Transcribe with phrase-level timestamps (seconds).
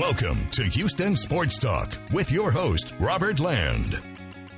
[0.00, 4.00] Welcome to Houston Sports Talk with your host, Robert Land.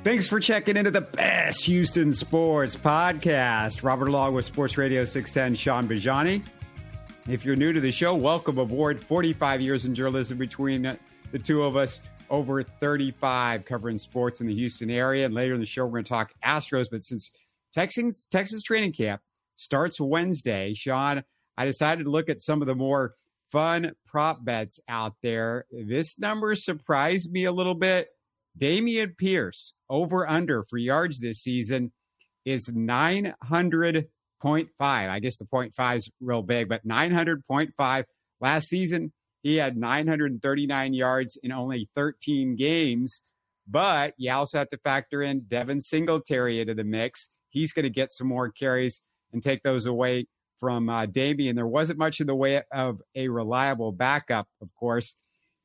[0.04, 3.82] Thanks for checking into the best Houston sports podcast.
[3.82, 6.44] Robert Land with Sports Radio 610, Shaun Bijani.
[7.28, 9.02] If you're new to the show, welcome aboard.
[9.02, 10.96] 45 years in journalism between
[11.32, 12.00] the two of us,
[12.30, 15.26] over 35 covering sports in the Houston area.
[15.26, 16.86] And later in the show, we're going to talk Astros.
[16.88, 17.32] But since
[17.74, 19.20] Texas, Texas training camp
[19.56, 21.24] starts Wednesday, Shaun,
[21.58, 23.16] I decided to look at some of the more
[23.52, 25.66] fun prop bets out there.
[25.70, 28.08] This number surprised me a little bit.
[28.58, 31.92] Dameon Pierce over under for yards this season
[32.44, 34.06] is 900.5.
[34.80, 38.04] I guess the 0.5 is real big, but 900.5.
[38.40, 39.12] Last season,
[39.42, 43.22] he had 939 yards in only 13 games.
[43.68, 47.28] But you also have to factor in Devin Singletary into the mix.
[47.50, 50.26] He's going to get some more carries and take those away
[50.62, 51.56] from uh, Dameon.
[51.56, 55.16] There wasn't much in the way of a reliable backup, of course.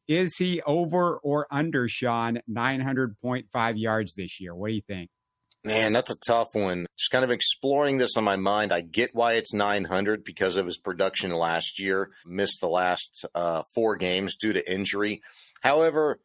[0.07, 4.55] Is he over or under, Shaun, 900.5 yards this year?
[4.55, 5.11] What do you think?
[5.63, 6.87] Man, that's a tough one.
[6.97, 8.73] Just kind of exploring this on my mind.
[8.73, 12.09] I get why it's 900 because of his production last year.
[12.25, 15.21] Missed the last uh, four games due to injury.
[15.61, 16.19] However,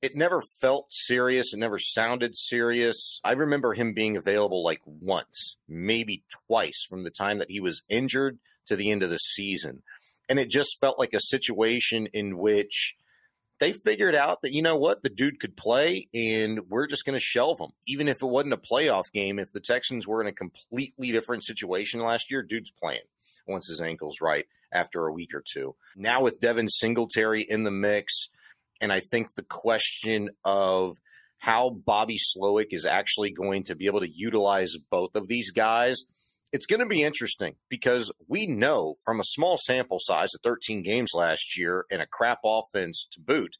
[0.00, 1.52] it never felt serious.
[1.52, 3.20] It never sounded serious.
[3.24, 7.82] I remember him being available like once, maybe twice from the time that he was
[7.88, 9.82] injured to the end of the season.
[10.28, 12.96] And it just felt like a situation in which
[13.58, 17.18] they figured out that, you know what, the dude could play and we're just going
[17.18, 17.70] to shelve him.
[17.86, 21.44] Even if it wasn't a playoff game, if the Texans were in a completely different
[21.44, 23.00] situation last year, dude's playing
[23.48, 25.74] once his ankle's right after a week or two.
[25.96, 28.28] Now with Devin Singletary in the mix,
[28.80, 30.96] and I think the question of
[31.38, 36.02] how Bobby Slowik is actually going to be able to utilize both of these guys,
[36.52, 40.82] it's going to be interesting because we know from a small sample size of 13
[40.82, 43.56] games last year and a crap offense to boot,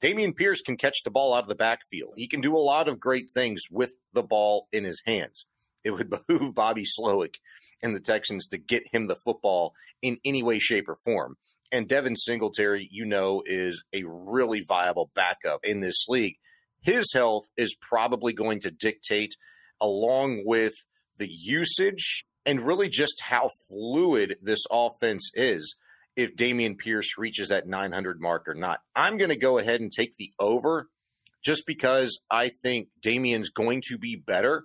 [0.00, 2.14] Dameon Pierce can catch the ball out of the backfield.
[2.16, 5.46] He can do a lot of great things with the ball in his hands.
[5.84, 7.34] It would behoove Bobby Slowik
[7.82, 11.36] and the Texans to get him the football in any way, shape, or form.
[11.70, 16.36] And Devin Singletary, you know, is a really viable backup in this league.
[16.80, 19.34] His health is probably going to dictate,
[19.80, 20.74] along with
[21.18, 25.76] the usage and really just how fluid this offense is,
[26.16, 28.80] if Dameon Pierce reaches that 900 mark or not.
[28.96, 30.88] I'm going to go ahead and take the over
[31.44, 34.64] just because I think Dameon's going to be better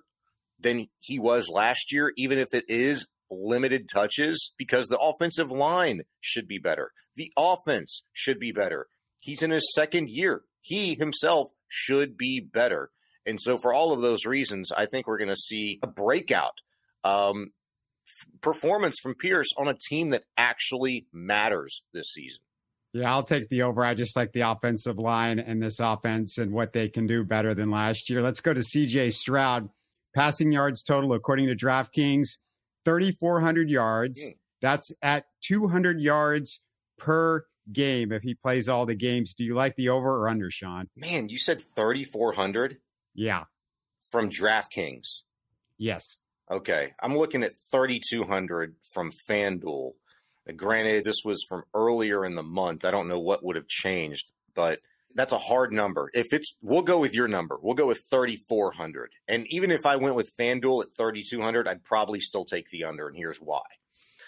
[0.58, 6.02] than he was last year, even if it is limited touches because the offensive line
[6.20, 6.92] should be better.
[7.16, 8.86] The offense should be better.
[9.20, 10.42] He's in his second year.
[10.60, 12.90] He himself should be better.
[13.26, 16.58] And so, for all of those reasons, I think we're going to see a breakout
[17.04, 17.52] um,
[18.06, 22.42] f- performance from Pierce on a team that actually matters this season.
[22.92, 23.84] Yeah, I'll take the over.
[23.84, 27.52] I just like the offensive line and this offense and what they can do better
[27.54, 28.22] than last year.
[28.22, 29.68] Let's go to CJ Stroud.
[30.14, 32.36] Passing yards total, according to DraftKings,
[32.84, 34.24] 3,400 yards.
[34.24, 34.36] Mm.
[34.60, 36.60] That's at 200 yards
[36.98, 39.34] per game if he plays all the games.
[39.34, 40.88] Do you like the over or under, Shaun?
[40.96, 42.78] Man, you said 3,400?
[43.14, 43.44] Yeah.
[44.02, 45.22] From DraftKings?
[45.78, 46.18] Yes.
[46.50, 46.92] Okay.
[47.02, 49.92] I'm looking at 3,200 from FanDuel.
[50.56, 52.84] Granted, this was from earlier in the month.
[52.84, 54.80] I don't know what would have changed, but
[55.14, 56.10] that's a hard number.
[56.12, 57.58] If it's, we'll go with your number.
[57.60, 59.10] We'll go with 3,400.
[59.28, 63.08] And even if I went with FanDuel at 3,200, I'd probably still take the under.
[63.08, 63.62] And here's why.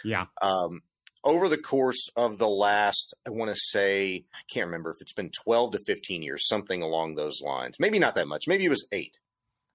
[0.04, 0.26] Yeah.
[0.40, 0.82] Um,
[1.24, 5.12] over the course of the last, I want to say, I can't remember if it's
[5.12, 7.76] been 12 to 15 years, something along those lines.
[7.80, 8.44] Maybe not that much.
[8.46, 9.18] Maybe it was eight.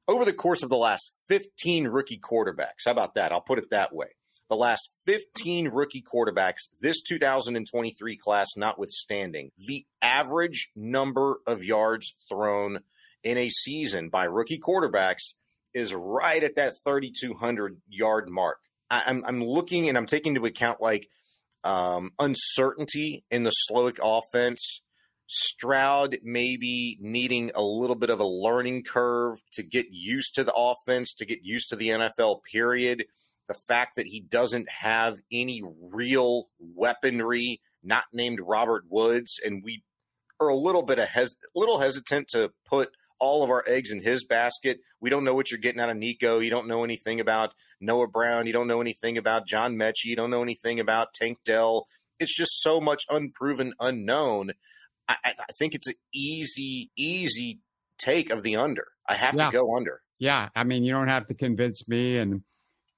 [0.07, 3.31] Over the course of the last 15 rookie quarterbacks, how about that?
[3.31, 4.07] I'll put it that way
[4.51, 12.79] the last 15 rookie quarterbacks, this 2023 class notwithstanding, the average number of yards thrown
[13.23, 15.35] in a season by rookie quarterbacks
[15.73, 18.57] is right at that 3,200 yard mark.
[18.89, 21.07] I, am I'm, I'm looking and I'm taking into account like
[21.63, 24.81] um, uncertainty in the Slowik offense.
[25.27, 30.53] Stroud maybe needing a little bit of a learning curve to get used to the
[30.53, 33.05] offense, to get used to the NFL period
[33.47, 39.83] the fact that he doesn't have any real weaponry, not named Robert Woods, and we
[40.39, 44.01] are a little bit a hes- little hesitant to put all of our eggs in
[44.01, 44.79] his basket.
[44.99, 46.39] We don't know what you're getting out of Nico.
[46.39, 48.47] You don't know anything about Noah Brown.
[48.47, 50.05] You don't know anything about John Metchie.
[50.05, 51.87] You don't know anything about Tank Dell.
[52.19, 54.53] It's just so much unproven, unknown.
[55.07, 57.59] I, I think it's an easy, easy
[57.99, 58.87] take of the under.
[59.07, 59.47] I have yeah.
[59.47, 60.01] to go under.
[60.19, 62.43] Yeah, I mean, you don't have to convince me, and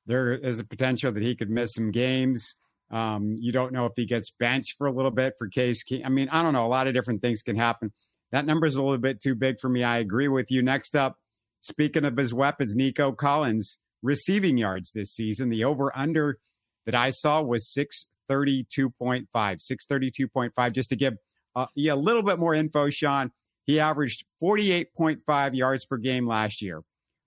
[0.05, 2.55] there is a potential that he could miss some games.
[2.91, 6.09] Um, you don't know if he gets benched for a little bit for Case I
[6.09, 6.65] mean, I don't know.
[6.65, 7.91] A lot of different things can happen.
[8.31, 9.83] That number is a little bit too big for me.
[9.83, 10.61] I agree with you.
[10.61, 11.17] Next up,
[11.61, 15.49] speaking of his weapons, Nico Collins receiving yards this season.
[15.49, 16.37] The over under
[16.85, 19.27] that I saw was 632.5.
[19.33, 20.73] 632.5.
[20.73, 21.13] Just to give
[21.55, 23.31] uh, yeah, a little bit more info, Shaun.
[23.65, 26.81] He averaged 48.5 yards per game last year,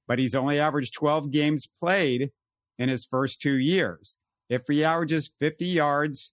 [0.07, 2.31] but he's only averaged 12 games played
[2.79, 4.17] in his first two years.
[4.49, 6.33] If he averages 50 yards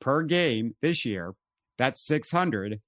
[0.00, 1.34] per game this year,
[1.78, 2.80] that's 600.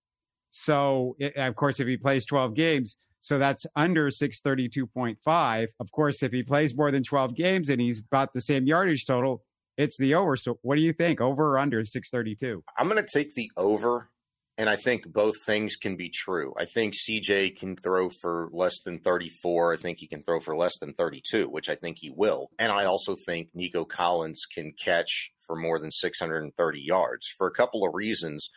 [0.51, 5.69] So, it, of course, if he plays 12 games, so that's under 632.5.
[5.81, 9.07] Of course, if he plays more than 12 games and he's about the same yardage
[9.07, 9.43] total,
[9.77, 10.37] it's the over.
[10.37, 11.21] So, what do you think?
[11.21, 12.63] Over or under 632?
[12.77, 14.11] I'm going to take the over
[14.59, 16.53] and I think both things can be true.
[16.59, 19.75] I think CJ can throw for less than 34.
[19.75, 22.51] I think he can throw for less than 32, which I think he will.
[22.59, 27.53] And I also think Nico Collins can catch for more than 630 yards for a
[27.53, 28.51] couple of reasons.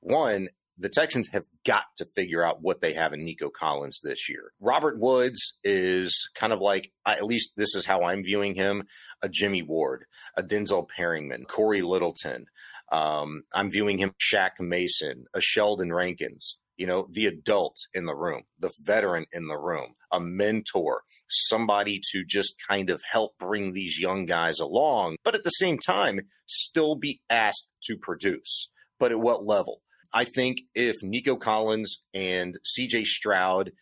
[0.00, 4.30] One, the Texans have got to figure out what they have in Nico Collins this
[4.30, 4.52] year.
[4.58, 8.84] Robert Woods is kind of like, at least this is how I'm viewing him,
[9.20, 12.46] a Jimmy Ward, a Denzel Perryman, Cory Littleton.
[12.92, 18.14] Um, I'm viewing him Shaq Mason, a Sheldon Rankins, you know, the adult in the
[18.14, 23.72] room, the veteran in the room, a mentor, somebody to just kind of help bring
[23.72, 28.70] these young guys along, but at the same time, still be asked to produce.
[28.98, 29.80] But at what level?
[30.12, 33.72] I think if Nico Collins and CJ Stroud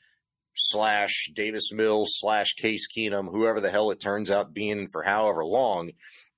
[0.54, 5.44] slash Davis Mills slash Case Keenum, whoever the hell it turns out being for however
[5.44, 5.90] long,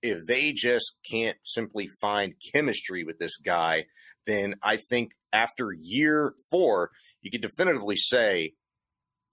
[0.02, 3.86] if they just can't simply find chemistry with this guy,
[4.26, 6.90] then I think after year four,
[7.20, 8.54] you can definitively say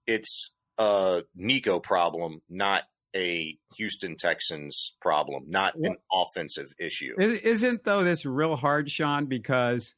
[0.06, 2.84] it's a Nico problem, not
[3.14, 7.14] a Houston Texans problem, not an offensive issue.
[7.18, 9.26] Isn't though this real hard, Shaun?
[9.26, 9.94] Because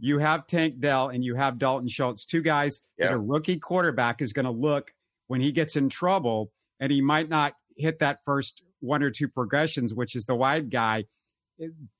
[0.00, 3.08] you have Tank Dell and you have Dalton Schultz, two guys yeah.
[3.08, 4.92] that a rookie quarterback is going to look
[5.28, 9.28] when he gets in trouble, and he might not hit that first one or two
[9.28, 11.04] progressions, which is the wide guy.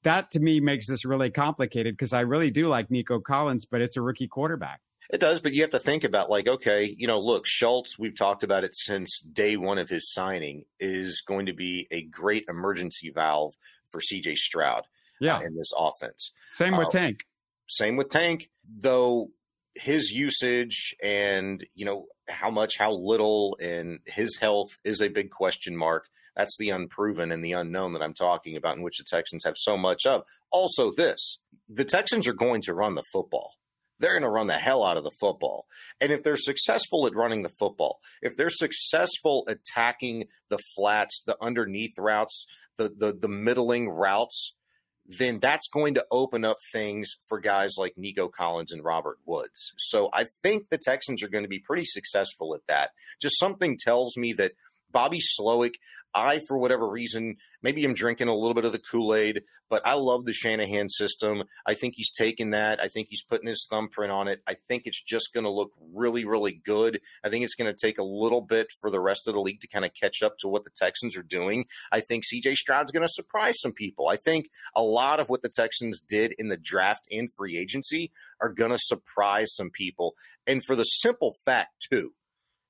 [0.04, 3.80] That to me makes this really complicated because I really do like Nico Collins, but
[3.80, 4.80] it's a rookie quarterback.
[5.12, 8.16] It does, but you have to think about like, okay, you know, look, Schultz, we've
[8.16, 12.44] talked about it since day one of his signing, is going to be a great
[12.48, 13.54] emergency valve
[13.88, 14.84] for CJ Stroud
[15.20, 15.36] yeah.
[15.36, 16.32] Uh, in this offense.
[16.48, 17.24] Same with um, Tank.
[17.68, 19.30] Same with Tank, though
[19.74, 25.30] his usage and, you know, how much, how little, and his health is a big
[25.30, 26.06] question mark.
[26.40, 29.56] That's the unproven and the unknown that I'm talking about, in which the Texans have
[29.58, 30.22] so much of.
[30.50, 33.56] Also, this the Texans are going to run the football.
[33.98, 35.66] They're going to run the hell out of the football.
[36.00, 41.36] And if they're successful at running the football, if they're successful attacking the flats, the
[41.42, 42.46] underneath routes,
[42.78, 44.56] the, the, the middling routes,
[45.04, 49.74] then that's going to open up things for guys like Nico Collins and Robert Woods.
[49.76, 52.92] So I think the Texans are going to be pretty successful at that.
[53.20, 54.52] Just something tells me that
[54.92, 55.74] Bobby Slowik,
[56.14, 59.86] I, for whatever reason, maybe I'm drinking a little bit of the Kool Aid, but
[59.86, 61.44] I love the Shanahan system.
[61.66, 62.80] I think he's taking that.
[62.80, 64.42] I think he's putting his thumbprint on it.
[64.46, 67.00] I think it's just going to look really, really good.
[67.24, 69.60] I think it's going to take a little bit for the rest of the league
[69.60, 71.64] to kind of catch up to what the Texans are doing.
[71.92, 74.08] I think CJ Stroud's going to surprise some people.
[74.08, 78.12] I think a lot of what the Texans did in the draft and free agency
[78.40, 80.14] are going to surprise some people.
[80.46, 82.14] And for the simple fact, too,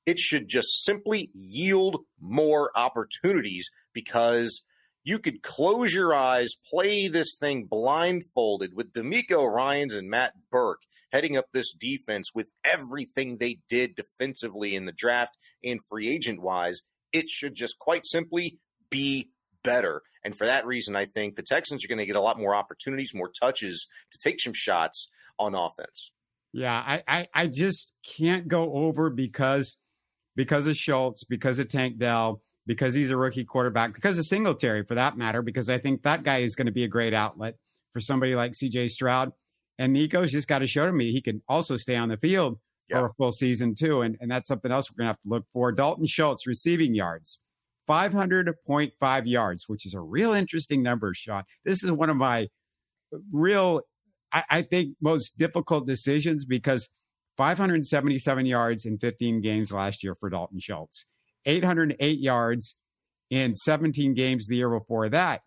[0.07, 4.63] it should just simply yield more opportunities because
[5.03, 10.83] you could close your eyes, play this thing blindfolded with DeMeco Ryans and Matt Burke
[11.13, 16.41] heading up this defense with everything they did defensively in the draft and free agent
[16.41, 16.83] wise.
[17.13, 18.59] It should just quite simply
[18.91, 19.31] be
[19.63, 20.03] better.
[20.25, 22.55] And for that reason, I think the Texans are going to get a lot more
[22.55, 26.13] opportunities, more touches to take some shots on offense.
[26.53, 29.79] Yeah, I, I, I just can't go over because
[30.37, 34.85] because of Schultz, because of Tank Dell, because he's a rookie quarterback, because of Singletary
[34.85, 37.57] for that matter, because I think that guy is going to be a great outlet
[37.93, 39.33] for somebody like CJ Stroud.
[39.79, 42.59] And Nico's just got to show to me he can also stay on the field
[42.91, 44.03] for a full season too.
[44.03, 45.73] And, and that's something else we're going to have to look for.
[45.73, 47.41] Dalton Schultz receiving yards,
[47.89, 51.45] 500.5 yards, which is a real interesting number, Shaun.
[51.65, 52.49] This is one of my
[53.33, 53.81] real,
[54.33, 56.89] I, I think, most difficult decisions because
[57.37, 61.07] 577 yards in 15 games last year for Dalton Schultz,
[61.47, 62.79] 808 yards
[63.31, 65.43] in 17 games the year before that.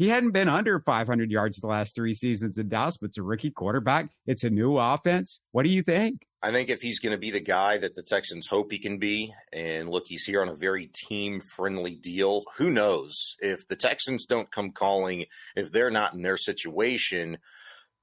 [0.00, 3.22] He hadn't been under 500 yards the last three seasons in Dallas, but it's a
[3.22, 4.08] rookie quarterback.
[4.26, 5.42] It's a new offense.
[5.52, 6.26] What do you think?
[6.42, 8.98] I think if he's going to be the guy that the Texans hope he can
[8.98, 13.36] be, and look, he's here on a very team friendly deal, who knows?
[13.40, 17.36] If the Texans don't come calling, if they're not in their situation,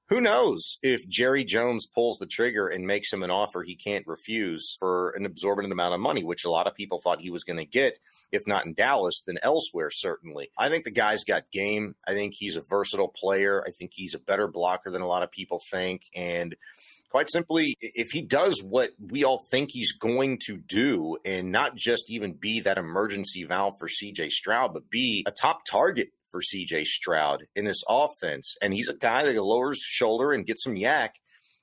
[0.10, 4.08] who knows if Jerry Jones pulls the trigger and makes him an offer he can't
[4.08, 7.44] refuse for an absorbent amount of money, which a lot of people thought he was
[7.44, 8.00] going to get,
[8.32, 10.50] if not in Dallas, then elsewhere, certainly.
[10.58, 11.96] I think the guy's got game.
[12.08, 13.64] I think he's a versatile player.
[13.68, 16.04] I think he's a better blocker than a lot of people think.
[16.16, 16.56] And
[17.10, 21.76] quite simply, if he does what we all think he's going to do and not
[21.76, 26.42] just even be that emergency valve for CJ Stroud, but be a top target for
[26.42, 28.56] CJ Stroud in this offense.
[28.62, 31.10] And he's a guy that lowers shoulder and gets some YAC.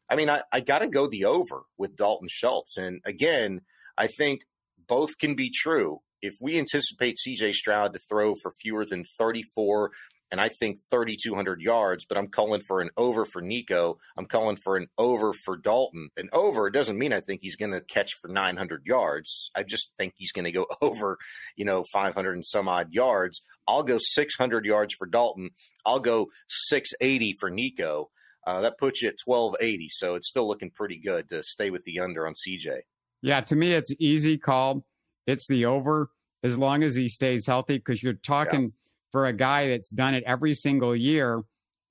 [0.09, 2.77] I mean, I, I got to go the over with Dalton Schultz.
[2.77, 3.63] And again,
[3.97, 4.43] I think
[4.87, 6.01] both can be true.
[6.21, 9.91] If we anticipate CJ Stroud to throw for fewer than 34
[10.35, 13.99] and I think 3,200 yards, but I'm calling for an over for Nico.
[14.17, 16.09] I'm calling for an over for Dalton.
[16.17, 19.53] An over doesn't mean I think he's going to catch for 900 yards.
[19.55, 21.19] I just think he's going to go over,
[21.55, 23.43] you know, 500 and some odd yards.
[23.69, 25.51] I'll go 600 yards for Dalton.
[25.87, 28.11] I'll go 680 for Nico.
[28.45, 29.89] Uh, that puts you at 1280.
[29.93, 32.81] So it's still looking pretty good to stay with the under on CJ.
[33.23, 34.85] Yeah, to me, it's easy call.
[35.29, 36.11] It's the over
[36.43, 38.63] as long as he stays healthy because you're talking.
[38.63, 38.69] Yeah
[39.15, 41.41] for a guy that's done it every single year.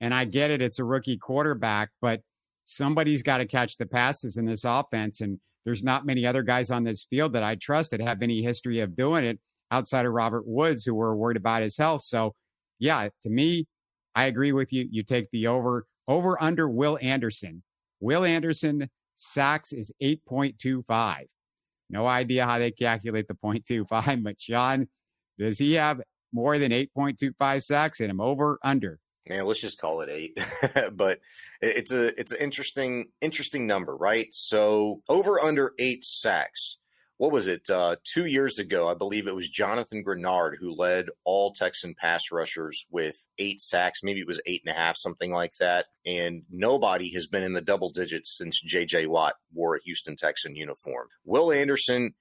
[0.02, 2.20] And I get it, it's a rookie quarterback, but
[2.66, 5.22] somebody's got to catch the passes in this offense.
[5.22, 8.44] And there's not many other guys on this field that I trust that have any
[8.44, 9.40] history of doing it
[9.72, 12.02] outside of Robert Woods, who were worried about his health.
[12.02, 12.36] So,
[12.78, 13.68] yeah, to me,
[14.14, 14.86] I agree with you.
[14.92, 17.64] You take the over, over under Will Anderson.
[18.02, 21.20] Will Anderson sacks is 8.25.
[21.90, 24.90] No idea how they calculate the 0.25, but Shaun,
[25.40, 26.02] does he have
[26.34, 29.00] more than 8.25 sacks in him, over, under.
[29.30, 30.38] Man, let's just call it eight.
[30.94, 31.20] but
[31.62, 34.28] it's a it's an interesting interesting number, right?
[34.32, 36.78] So over under eight sacks.
[37.18, 37.70] What was it?
[37.70, 42.32] Uh, two years ago, I believe it was Jonathan Greenard who led all Texan pass
[42.32, 44.02] rushers with eight sacks.
[44.04, 45.86] Maybe it was eight and a half, something like that.
[46.06, 49.06] And nobody has been in the double digits since J.J.
[49.06, 51.08] Watt wore a Houston Texan uniform.
[51.24, 52.14] Will Anderson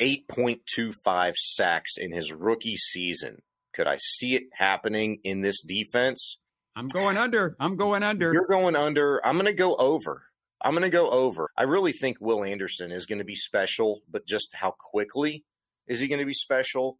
[0.00, 3.42] 8.25 sacks in his rookie season.
[3.74, 6.38] Could I see it happening in this defense?
[6.76, 7.56] I'm going under.
[7.60, 8.32] I'm going under.
[8.32, 9.24] You're going under.
[9.24, 10.24] I'm going to go over.
[10.60, 11.50] I'm going to go over.
[11.56, 15.44] I really think Will Anderson is going to be special, but just how quickly
[15.86, 16.98] is he going to be special?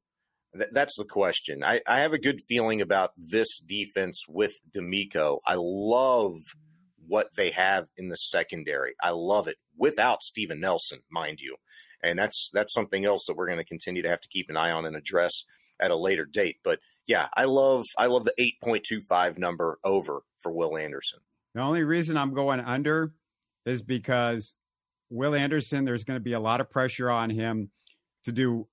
[0.56, 1.64] Th- that's the question.
[1.64, 5.38] I, I have a good feeling about this defense with DeMeco.
[5.46, 6.36] I love
[7.06, 8.94] what they have in the secondary.
[9.02, 11.56] I love it without Steven Nelson, mind you
[12.04, 14.56] and that's that's something else that we're going to continue to have to keep an
[14.56, 15.44] eye on and address
[15.80, 16.56] at a later date.
[16.62, 21.20] But yeah, I love I love the 8.25 number over for Will Anderson.
[21.54, 23.12] The only reason I'm going under
[23.66, 24.54] is because
[25.10, 27.70] Will Anderson, there's going to be a lot of pressure on him
[28.24, 28.68] to do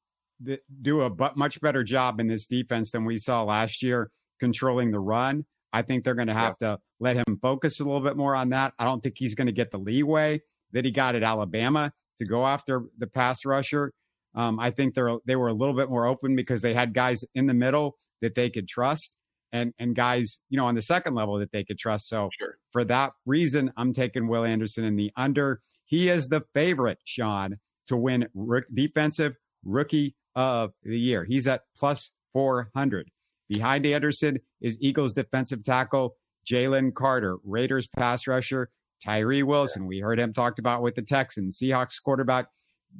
[0.82, 4.10] do a much better job in this defense than we saw last year
[4.40, 5.46] controlling the run.
[5.72, 6.70] I think they're going to have yeah.
[6.70, 8.74] to let him focus a little bit more on that.
[8.80, 10.42] I don't think he's going to get the leeway
[10.74, 13.94] that he got at Alabama to go after the pass rusher.
[14.36, 17.26] Um, I think they're they were a little bit more open because they had guys
[17.36, 19.18] in the middle that they could trust
[19.52, 22.08] and and guys you know on the second level that they could trust.
[22.08, 22.58] So sure.
[22.72, 25.60] for that reason, I'm taking Will Anderson in the under.
[25.86, 28.28] He is the favorite, Shaun, to win
[28.74, 31.26] defensive rookie of the year.
[31.26, 33.10] He's at plus 400.
[33.50, 36.16] Behind Anderson is Eagles defensive tackle
[36.50, 38.70] Jalen Carter, Raiders pass rusher
[39.04, 42.48] Tyree Wilson, we heard him talked about with the Texans, Seahawks quarterback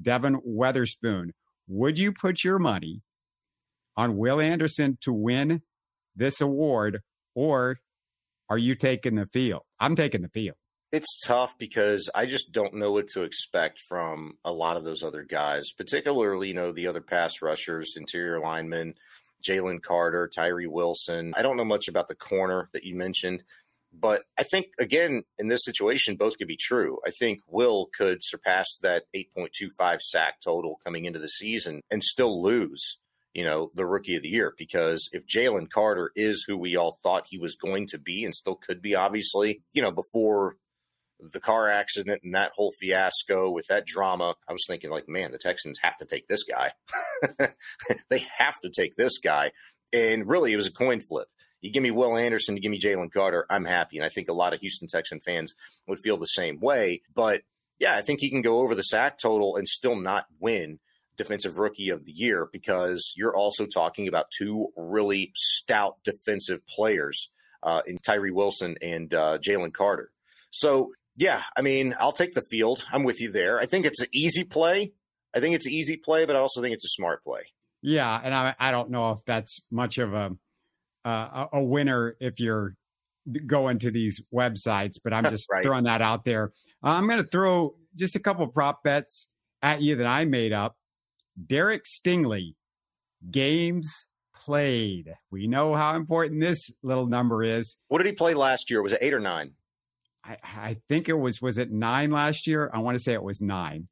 [0.02, 1.34] Devon Witherspoon.
[1.68, 3.02] Would you put your money
[3.96, 5.62] on Will Anderson to win
[6.16, 7.02] this award,
[7.36, 7.80] or
[8.50, 9.62] are you taking the field?
[9.80, 10.56] I'm taking the field.
[10.92, 15.04] It's tough because I just don't know what to expect from a lot of those
[15.04, 18.96] other guys, particularly, you know, the other pass rushers, interior linemen,
[19.42, 21.34] Jalen Carter, Tyree Wilson.
[21.38, 23.44] I don't know much about the corner that you mentioned.
[23.94, 27.00] But I think, again, in this situation, both could be true.
[27.06, 32.42] I think Will could surpass that 8.25 sack total coming into the season and still
[32.42, 32.98] lose,
[33.34, 34.54] you know, the rookie of the year.
[34.58, 38.34] Because if Jalen Carter is who we all thought he was going to be and
[38.34, 40.56] still could be, obviously, you know, before
[41.20, 45.32] the car accident and that whole fiasco with that drama, I was thinking, like, man,
[45.32, 46.72] the Texans have to take this guy.
[48.10, 49.52] they have to take this guy.
[49.94, 51.28] And really, it was a coin flip.
[51.62, 53.98] You give me Will Anderson, you give me Jalen Carter, I'm happy.
[53.98, 55.54] And I think a lot of Houston Texan fans
[55.88, 57.02] would feel the same way.
[57.14, 57.42] But
[57.80, 60.80] yeah, I think he can go over the sack total and still not win
[61.18, 67.30] defensive rookie of the year because you're also talking about two really stout defensive players
[67.64, 70.12] uh, in Tyree Wilson and uh, Jalen Carter.
[70.50, 72.84] So Yeah, I mean, I'll take the field.
[72.92, 73.60] I'm with you there.
[73.60, 74.94] I think it's an easy play.
[75.34, 77.42] I think it's an easy play, but I also think it's a smart play.
[77.82, 80.32] Yeah, and I I don't know if that's much of a
[81.06, 82.76] uh, a winner if you're
[83.46, 85.64] going to these websites, but I'm just right.
[85.64, 86.52] throwing that out there.
[86.84, 89.30] Uh, I'm going to throw just a couple prop bets
[89.62, 90.76] at you that I made up.
[91.48, 92.56] Derek Stingley,
[93.30, 94.06] games
[94.36, 95.14] played.
[95.30, 97.78] We know how important this little number is.
[97.88, 98.82] What did he play last year?
[98.82, 99.54] Was it eight or nine?
[100.24, 102.70] I, I think it was, was it nine last year?
[102.74, 103.88] I want to say it was nine.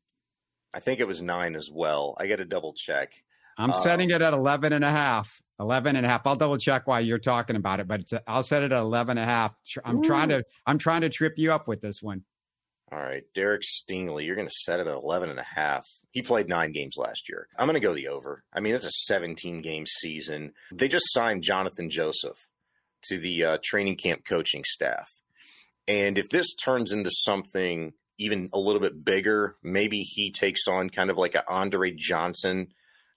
[0.74, 2.16] I think it was nine as well.
[2.20, 3.14] I got to double check.
[3.60, 5.42] I'm um, setting it at 11 and a half.
[5.60, 6.26] 11 and a half.
[6.26, 9.30] I'll double check while you're talking about it, but I'll set it at 11 and
[9.30, 9.54] a half.
[9.84, 10.04] I'm Ooh.
[10.04, 12.24] trying to, I'm trying to trip you up with this one.
[12.92, 15.86] All right, Derek Stingley, you're going to set it at 11 and a half.
[16.12, 17.48] He played nine games last year.
[17.58, 18.44] I'm going to go the over.
[18.52, 20.54] I mean, it's a 17 game season.
[20.72, 22.38] They just signed Johnathan Joseph
[23.10, 25.08] to the uh, training camp coaching staff.
[25.88, 30.90] And if this turns into something even a little bit bigger, maybe he takes on
[30.90, 32.70] kind of like an Andre Johnson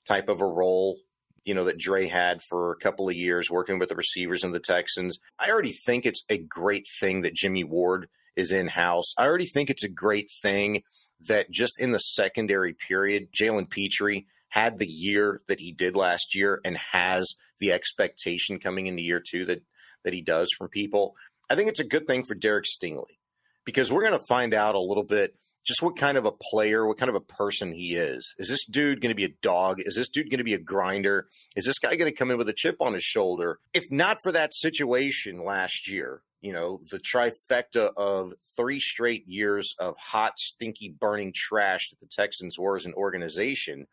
[0.07, 0.99] type of a role,
[1.45, 4.55] you know, that Dre had for a couple of years working with the receivers and
[4.55, 5.19] the Texans.
[5.39, 9.13] I already think it's a great thing that Jimmy Ward is in house.
[9.19, 10.83] I already think it's a great thing
[11.21, 16.35] that just in the secondary period, Jalen Pitre had the year that he did last
[16.35, 19.63] year and has the expectation coming into year two that
[20.05, 21.15] that he does from people.
[21.49, 23.19] I think it's a good thing for Derek Stingley
[23.65, 26.87] because we're going to find out a little bit just what kind of a player,
[26.87, 28.35] what kind of a person he is.
[28.39, 29.81] Is this dude going to be a dog?
[29.81, 31.29] Is this dude going to be a grinder?
[31.57, 33.59] Is this guy going to come in with a chip on his shoulder?
[33.73, 39.75] If not for that situation last year, you know, the trifecta of three straight years
[39.79, 43.87] of hot, stinky, burning trash that the Texans were as an organization,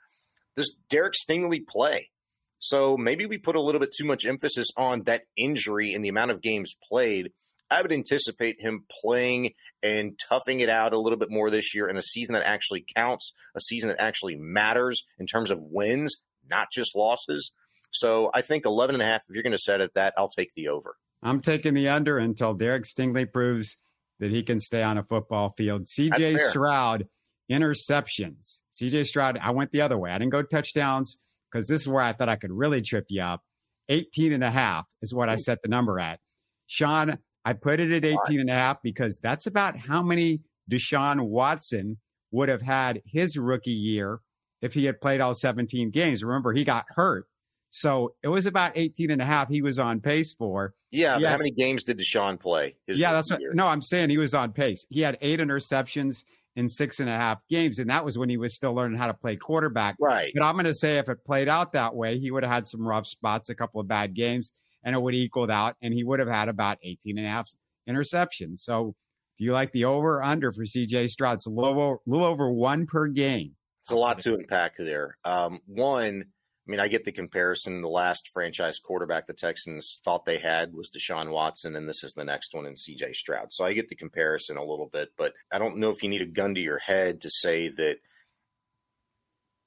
[0.56, 2.10] does Derek Stingley play?
[2.58, 6.10] So maybe we put a little bit too much emphasis on that injury and the
[6.10, 7.32] amount of games played
[7.70, 11.88] I would anticipate him playing and toughing it out a little bit more this year
[11.88, 16.16] in a season that actually counts, a season that actually matters in terms of wins,
[16.50, 17.52] not just losses.
[17.92, 20.30] So I think 11 and a half, if you're going to set it that, I'll
[20.30, 20.96] take the over.
[21.22, 23.78] I'm taking the under until Derek Stingley proves
[24.20, 25.86] that he can stay on a football field.
[25.86, 27.08] CJ Stroud,
[27.52, 28.60] interceptions.
[28.74, 30.12] CJ Stroud, I went the other way.
[30.12, 31.20] I didn't go touchdowns
[31.52, 33.42] because this is where I thought I could really trip you up.
[33.90, 36.20] 18 and a half is what I set the number at.
[36.68, 37.18] Shaun,
[37.50, 41.98] I put it at 18 and a half because that's about how many Deshaun Watson
[42.30, 44.20] would have had his rookie year
[44.62, 46.24] if he had played all 17 games.
[46.24, 47.26] Remember, he got hurt.
[47.72, 50.76] So it was about 18 and a half he was on pace for.
[50.92, 52.76] Yeah, had, how many games did Deshaun play?
[52.86, 54.86] yeah, that's what, no, I'm saying he was on pace.
[54.90, 58.38] He had eight interceptions in six and a half games, and that was when he
[58.38, 59.96] was still learning how to play quarterback.
[60.00, 60.32] Right.
[60.36, 62.68] But I'm going to say if it played out that way, he would have had
[62.68, 64.52] some rough spots, a couple of bad games
[64.84, 67.50] and it would equaled out, and he would have had about 18 and a half
[67.88, 68.60] interceptions.
[68.60, 68.96] So,
[69.38, 71.36] do you like the over or under for CJ Stroud?
[71.36, 73.56] It's a little over, little over one per game.
[73.84, 75.16] It's a lot to unpack there.
[75.24, 76.26] Um, one,
[76.70, 77.82] I mean, I get the comparison.
[77.82, 82.14] The last franchise quarterback the Texans thought they had was Deshaun Watson, and this is
[82.14, 83.48] the next one in CJ Stroud.
[83.52, 86.22] So I get the comparison a little bit, but I don't know if you need
[86.22, 87.96] a gun to your head to say that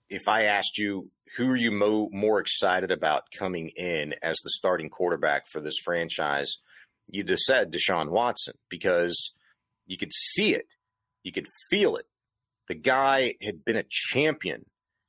[0.08, 4.50] if I asked you who are you mo- more excited about coming in as the
[4.50, 6.58] starting quarterback for this franchise?
[7.08, 9.32] You just said Deshaun Watson because
[9.86, 10.66] you could see it,
[11.22, 12.06] you could feel it.
[12.68, 14.66] The guy had been a champion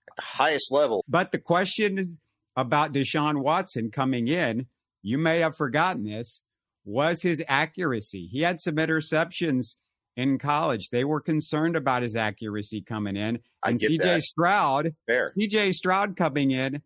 [0.10, 1.04] at the highest level.
[1.08, 2.18] But the question
[2.56, 4.68] about Deshaun Watson coming in,
[5.02, 6.42] you may have forgotten this,
[6.86, 8.28] was his accuracy.
[8.32, 9.76] He had some interceptions
[10.15, 10.89] in college.
[10.89, 13.39] They were concerned about his accuracy coming in.
[13.65, 16.82] And CJ Stroud, CJ Stroud coming in.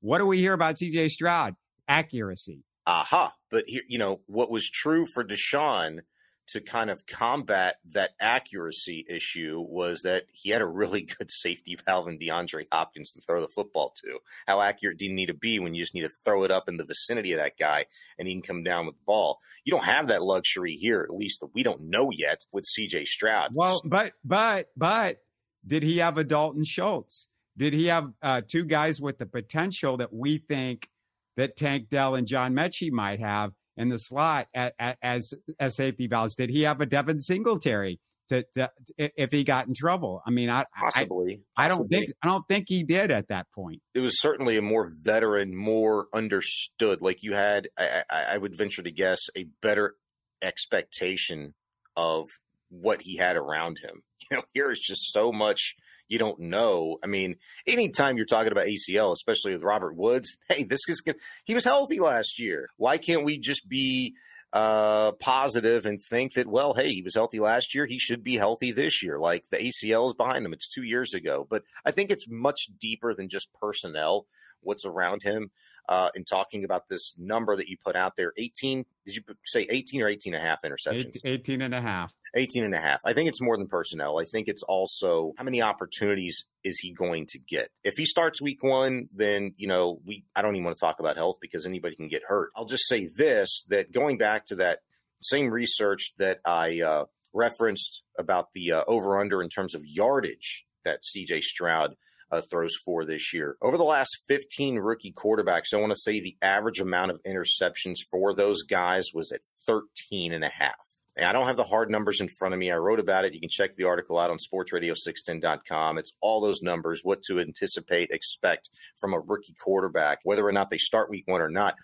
[0.00, 1.54] What do we hear about CJ Stroud?
[1.88, 2.64] Accuracy.
[2.86, 3.32] Aha.
[3.50, 6.00] But here, you know, what was true for Deshaun
[6.48, 11.76] to kind of combat that accuracy issue was that he had a really good safety
[11.86, 14.18] valve in DeAndre Hopkins to throw the football to.
[14.46, 16.68] How accurate do you need to be when you just need to throw it up
[16.68, 17.86] in the vicinity of that guy
[18.18, 19.38] and he can come down with the ball?
[19.64, 23.50] You don't have that luxury here, at least we don't know yet with CJ Stroud.
[23.54, 25.18] Well, but, but, but
[25.66, 27.28] did he have a Dalton Schultz?
[27.56, 30.88] Did he have uh, two guys with the potential that we think
[31.36, 35.76] that Tank Dell and John Metchie might have in the slot at, at, as as
[35.76, 36.34] safety valves?
[36.34, 40.22] Did he have a Devin Singletary to, to, if he got in trouble?
[40.26, 43.46] I mean, I possibly, I, I don't think I don't think he did at that
[43.54, 43.82] point.
[43.94, 47.00] It was certainly a more veteran, more understood.
[47.00, 49.94] Like you had, I, I would venture to guess, a better
[50.42, 51.54] expectation
[51.96, 52.28] of
[52.68, 54.02] what he had around him.
[54.30, 55.76] You know, here is just so much
[56.08, 56.98] you don't know.
[57.02, 57.36] I mean,
[57.66, 61.02] anytime you're talking about ACL, especially with Robert Woods, hey, this is
[61.44, 62.68] he was healthy last year.
[62.76, 64.14] Why can't we just be
[64.54, 67.86] uh, positive and think that, well, hey, he was healthy last year.
[67.86, 69.18] He should be healthy this year.
[69.18, 70.52] Like the ACL is behind him.
[70.52, 71.44] It's two years ago.
[71.48, 74.26] But I think it's much deeper than just personnel,
[74.60, 75.50] what's around him.
[75.86, 79.66] Uh, in talking about this number that you put out there, 18, did you say
[79.68, 81.16] 18 or 18 and a half interceptions?
[81.24, 82.12] 18 and a half.
[82.34, 83.00] 18 and a half.
[83.04, 84.18] I think it's more than personnel.
[84.18, 87.68] I think it's also how many opportunities is he going to get?
[87.82, 91.00] If he starts week one, then, you know, we, I don't even want to talk
[91.00, 92.50] about health because anybody can get hurt.
[92.56, 94.80] I'll just say this that going back to that
[95.20, 100.64] same research that I uh, referenced about the uh, over under in terms of yardage
[100.84, 101.94] that CJ Stroud
[102.34, 103.56] uh, throws for this year.
[103.62, 107.98] Over the last 15 rookie quarterbacks, I want to say the average amount of interceptions
[108.10, 110.74] for those guys was at 13 and a half.
[111.16, 112.72] And I don't have the hard numbers in front of me.
[112.72, 113.34] I wrote about it.
[113.34, 115.98] You can check the article out on sportsradio610.com.
[115.98, 118.68] It's all those numbers, what to anticipate, expect
[118.98, 121.76] from a rookie quarterback, whether or not they start week one or not.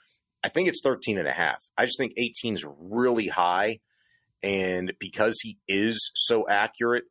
[0.42, 1.62] I think it's 13 and a half.
[1.76, 3.78] I just think 18 is really high.
[4.42, 7.04] And because he is so accurate,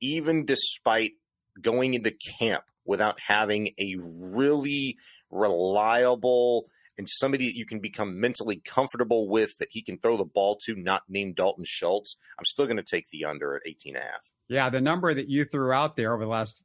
[0.00, 1.12] even despite
[1.60, 4.96] going into camp without having a really
[5.30, 6.66] reliable
[6.96, 10.58] and somebody that you can become mentally comfortable with that he can throw the ball
[10.64, 14.04] to, not named Dalton Schultz, I'm still going to take the under at 18 and
[14.04, 14.32] a half.
[14.48, 16.62] Yeah, the number that you threw out there over the last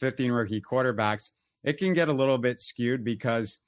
[0.00, 1.30] 15 rookie quarterbacks,
[1.64, 3.58] it can get a little bit skewed because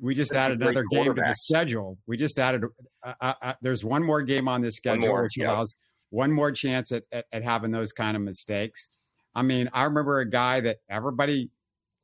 [0.00, 1.98] we just That's added another game to the schedule.
[2.06, 2.64] We just added,
[3.04, 5.74] uh, uh, uh, there's one more game on this schedule, more, which allows
[6.10, 8.88] one more chance at, at, at having those kind of mistakes.
[9.34, 11.50] I mean, I remember a guy that everybody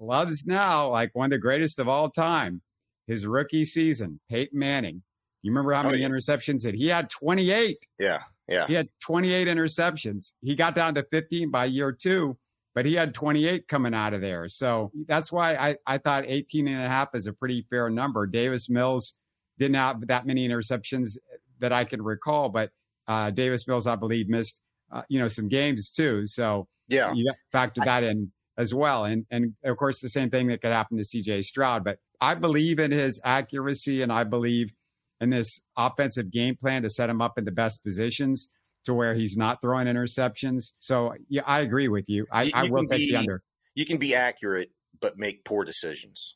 [0.01, 2.63] loves now, like one of the greatest of all time,
[3.07, 5.03] his rookie season, Peyton Manning.
[5.43, 6.09] You remember how oh, many yeah.
[6.09, 7.11] interceptions that he had?
[7.11, 7.87] 28.
[7.99, 8.19] Yeah.
[8.49, 8.67] Yeah.
[8.67, 10.33] He had 28 interceptions.
[10.41, 12.37] He got down to 15 by year two,
[12.75, 14.49] but he had 28 coming out of there.
[14.49, 18.27] So that's why I, I thought 18 and a half is a pretty fair number.
[18.27, 19.15] Davis Mills
[19.59, 21.19] didn't have that many interceptions
[21.61, 22.71] that I can recall, but
[23.07, 24.61] uh, Davis Mills, I believe, missed,
[24.93, 26.27] uh, you know, some games too.
[26.27, 29.05] So yeah, you factor that in as well.
[29.05, 31.43] And and of course, the same thing that could happen to C.J.
[31.43, 31.85] Stroud.
[31.85, 34.73] But I believe in his accuracy, and I believe
[35.21, 38.49] in this offensive game plan to set him up in the best positions
[38.85, 40.73] to where he's not throwing interceptions.
[40.79, 42.27] So yeah, I agree with you.
[42.31, 43.43] I, you, I will take be, the under.
[43.75, 44.71] You can be accurate,
[45.01, 46.35] but make poor decisions.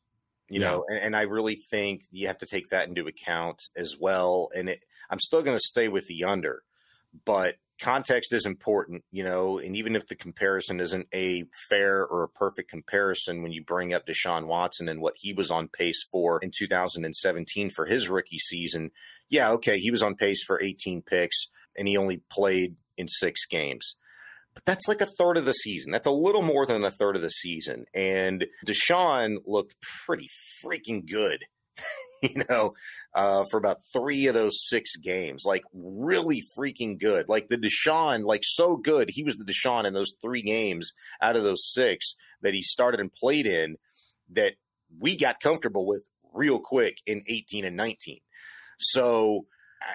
[0.49, 0.71] You yeah.
[0.71, 4.51] know, and, and, I really think you have to take that into account as well.
[4.55, 6.63] And it, I'm still going to stay with the under,
[7.25, 12.23] but context is important, you know, and even if the comparison isn't a fair or
[12.23, 16.03] a perfect comparison when you bring up Deshaun Watson and what he was on pace
[16.11, 18.91] for in 2017 for his rookie season,
[19.29, 23.45] yeah, okay, he was on pace for 18 picks and he only played in six
[23.47, 23.97] games.
[24.55, 25.93] But that's like a third of the season.
[25.93, 27.87] That's a little more than a third of the season.
[27.95, 29.75] And Deshaun looked
[30.07, 30.29] pretty
[30.65, 31.45] freaking good
[32.23, 32.75] you know,
[33.15, 35.45] uh, for about three of those six games.
[35.45, 37.29] Like really freaking good.
[37.29, 39.11] Like the Deshaun, like so good.
[39.11, 43.01] He was the Deshaun in those three games out of those six that he started
[43.01, 43.77] and played in
[44.31, 44.55] that
[44.99, 48.19] we got comfortable with real quick in 18 and 19.
[48.79, 49.47] So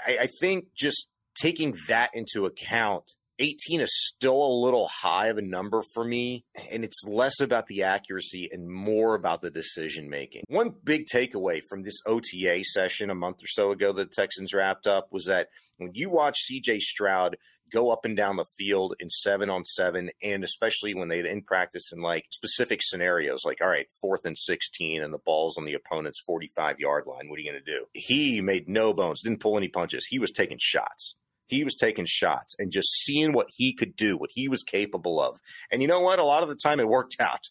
[0.06, 1.08] I, I think just
[1.39, 6.45] taking that into account 18 is still a little high of a number for me,
[6.71, 10.43] and it's less about the accuracy and more about the decision making.
[10.47, 14.54] One big takeaway from this OTA session a month or so ago that the Texans
[14.54, 17.38] wrapped up was that when you watch CJ Stroud
[17.71, 21.41] go up and down the field in seven on seven, and especially when they in
[21.41, 25.65] practice in like specific scenarios, like, all right, fourth and 16, and the ball's on
[25.65, 27.30] the opponent's 45 yard line.
[27.30, 27.86] What are you going to do?
[27.93, 30.06] He made no bones, didn't pull any punches.
[30.06, 31.15] He was taking shots
[31.47, 35.19] he was taking shots and just seeing what he could do, what he was capable
[35.19, 35.39] of.
[35.71, 36.19] And you know what?
[36.19, 37.49] A lot of the time it worked out,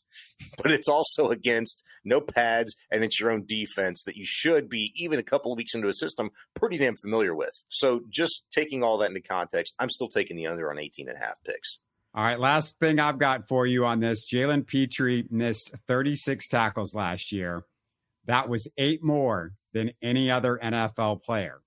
[0.56, 4.92] but it's also against no pads and it's your own defense that you should be,
[4.96, 7.64] even a couple of weeks into a system, pretty damn familiar with.
[7.68, 11.16] So just taking all that into context, I'm still taking the under on 18 and
[11.16, 11.78] a half picks.
[12.14, 16.94] All right, last thing I've got for you on this Jalen Pitre missed 36 tackles
[16.94, 17.64] last year.
[18.24, 21.60] That was eight more than any other NFL player.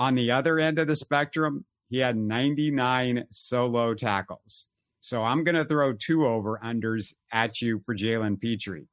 [0.00, 4.66] On the other end of the spectrum, he had 99 solo tackles.
[5.02, 8.86] So I'm going to throw two over unders at you for Jalen Pitre.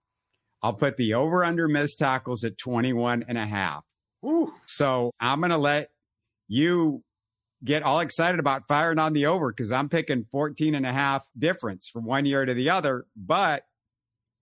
[0.62, 3.86] I'll put the over under missed tackles at 21 and a half.
[4.26, 4.54] Ooh.
[4.66, 5.92] So I'm going to let
[6.50, 7.04] you
[7.64, 11.24] get all excited about firing on the over because I'm picking 14 and a half
[11.38, 13.06] difference from one year to the other.
[13.16, 13.64] But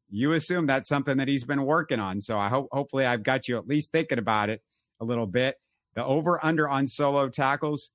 [0.09, 2.21] you assume that's something that he's been working on.
[2.21, 4.63] So I hope, hopefully, I've got you at least thinking about it
[4.99, 5.57] a little bit.
[5.95, 7.91] The over under on solo tackles,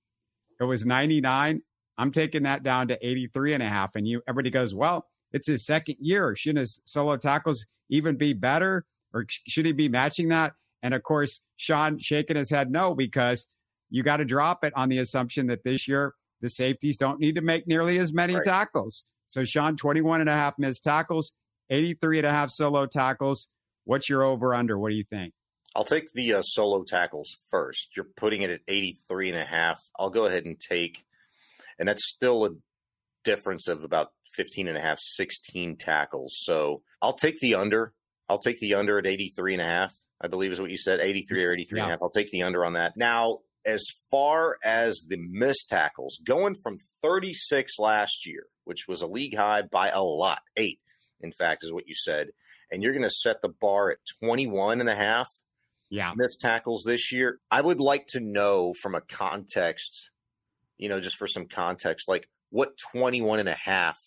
[0.61, 1.63] it was 99.
[1.99, 3.95] I'm taking that down to 83 and a half.
[3.95, 6.35] And you everybody goes, well, it's his second year.
[6.35, 8.87] Shouldn't his solo tackles even be better?
[9.13, 10.55] Or should he be matching that?
[10.83, 13.47] And of course, Shaun shaking his head no, because
[13.91, 17.35] you got to drop it on the assumption that this year the safeties don't need
[17.35, 18.45] to make nearly as many right.
[18.45, 19.05] tackles.
[19.27, 21.33] So, Shaun, 21 and a half missed tackles,
[21.69, 23.49] 83 and a half solo tackles.
[23.85, 24.79] What's your over under?
[24.79, 25.35] What do you think?
[25.75, 27.91] I'll take the uh, solo tackles first.
[27.97, 29.81] You're putting it at 83 and a half.
[29.99, 31.05] I'll go ahead and take,
[31.79, 32.51] and that's still a
[33.25, 36.37] difference of about 15 and a half, 16 tackles.
[36.41, 37.93] So I'll take the under.
[38.29, 41.01] I'll take the under at 83 and a half, I believe is what you said,
[41.01, 41.83] 83 or 83 yeah.
[41.83, 42.03] and a half.
[42.03, 42.97] I'll take the under on that.
[42.97, 49.07] Now, as far as the missed tackles, going from 36 last year, which was a
[49.07, 50.81] league high by a lot, eight,
[51.21, 52.29] in fact, is what you said,
[52.71, 55.29] and you're going to set the bar at 21 and a half
[55.91, 56.13] yeah.
[56.17, 57.41] missed tackles this year.
[57.51, 60.11] I would like to know from a context,
[60.79, 63.99] you know, just for some context, like what 21 and a half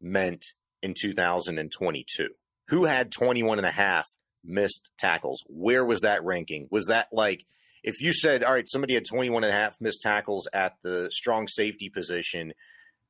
[0.00, 0.44] meant
[0.82, 2.28] in 2022.
[2.68, 4.08] Who had 21 and a half
[4.44, 5.44] missed tackles?
[5.48, 6.68] Where was that ranking?
[6.70, 7.44] Was that like
[7.82, 11.08] if you said, all right, somebody had 21 and a half missed tackles at the
[11.12, 12.52] strong safety position,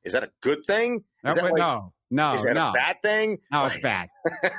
[0.03, 1.03] is that a good thing?
[1.25, 2.69] Is that like, no, no, is that no.
[2.69, 3.39] a bad thing?
[3.51, 4.07] No, it's bad.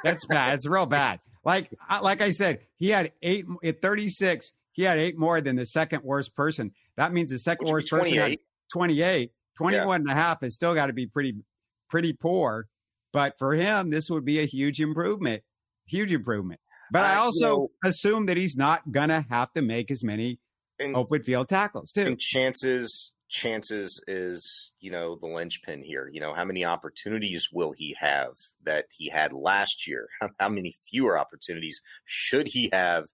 [0.05, 0.55] That's bad.
[0.57, 1.21] It's real bad.
[1.44, 1.70] Like,
[2.03, 4.53] like I said, he had eight at 36.
[4.72, 6.72] He had eight more than the second worst person.
[6.96, 8.38] That means the second worst person had
[8.72, 9.33] 28.
[9.57, 9.94] 21 yeah.
[9.94, 11.35] and a half has still got to be pretty,
[11.90, 12.68] pretty poor.
[13.12, 15.42] But for him, this would be a huge improvement.
[15.87, 16.61] Huge improvement.
[16.90, 20.38] But I also you know, assume that he's not gonna have to make as many
[20.79, 22.03] and, open field tackles too.
[22.03, 26.09] And chances chances is you know the linchpin here.
[26.12, 28.33] You know how many opportunities will he have
[28.64, 30.09] that he had last year?
[30.38, 33.07] How, many fewer opportunities should he have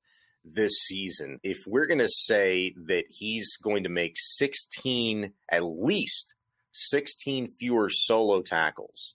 [0.44, 1.38] this season?
[1.42, 6.34] If we're gonna say that he's going to make sixteen at least
[6.72, 9.14] sixteen fewer solo tackles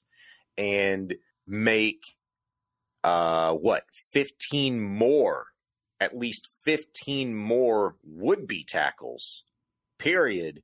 [0.58, 1.16] and
[1.48, 2.02] make
[3.04, 3.84] uh, what,
[4.14, 5.48] 15 more,
[6.00, 9.44] at least 15 more would be tackles,
[9.98, 10.62] period.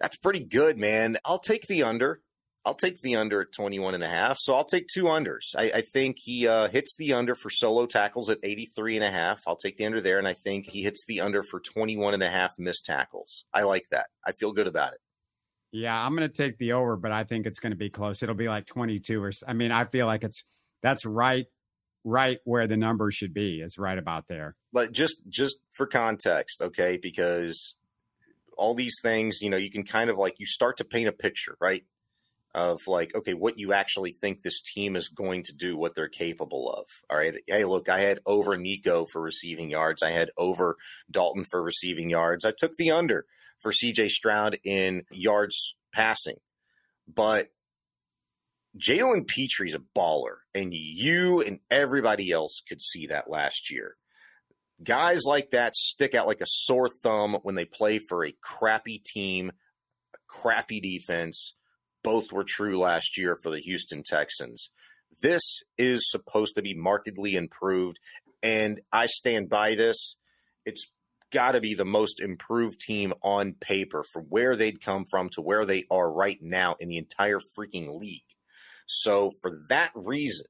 [0.00, 1.16] That's pretty good, man.
[1.24, 2.20] I'll take the under.
[2.64, 4.36] I'll take the under at 21 and a half.
[4.40, 5.54] So I'll take two unders.
[5.56, 9.10] I, I think he uh, hits the under for solo tackles at 83 and a
[9.10, 9.40] half.
[9.46, 10.18] I'll take the under there.
[10.18, 13.44] And I think he hits the under for 21 and a half missed tackles.
[13.54, 14.08] I like that.
[14.26, 14.98] I feel good about it.
[15.72, 18.22] Yeah, I'm going to take the over, but I think it's going to be close.
[18.22, 20.44] It'll be like 22 or I mean, I feel like it's
[20.82, 21.46] that's right
[22.04, 23.60] right where the number should be.
[23.60, 24.56] It's right about there.
[24.72, 27.76] But just just for context, okay, because
[28.58, 31.12] all these things, you know, you can kind of like you start to paint a
[31.12, 31.84] picture, right?
[32.54, 36.08] Of like, okay, what you actually think this team is going to do, what they're
[36.08, 36.86] capable of.
[37.08, 37.34] All right.
[37.46, 40.02] Hey, look, I had over Nico for receiving yards.
[40.02, 40.76] I had over
[41.10, 42.44] Dalton for receiving yards.
[42.44, 43.26] I took the under
[43.60, 46.36] for CJ Stroud in yards passing.
[47.06, 47.48] But
[48.76, 53.96] Jalen Pitre's a baller, and you and everybody else could see that last year.
[54.82, 59.02] Guys like that stick out like a sore thumb when they play for a crappy
[59.04, 59.50] team,
[60.14, 61.54] a crappy defense.
[62.04, 64.70] Both were true last year for the Houston Texans.
[65.20, 65.42] This
[65.76, 67.98] is supposed to be markedly improved,
[68.40, 70.14] and I stand by this.
[70.64, 70.86] It's
[71.32, 75.42] got to be the most improved team on paper from where they'd come from to
[75.42, 78.22] where they are right now in the entire freaking league.
[78.86, 80.46] So for that reason,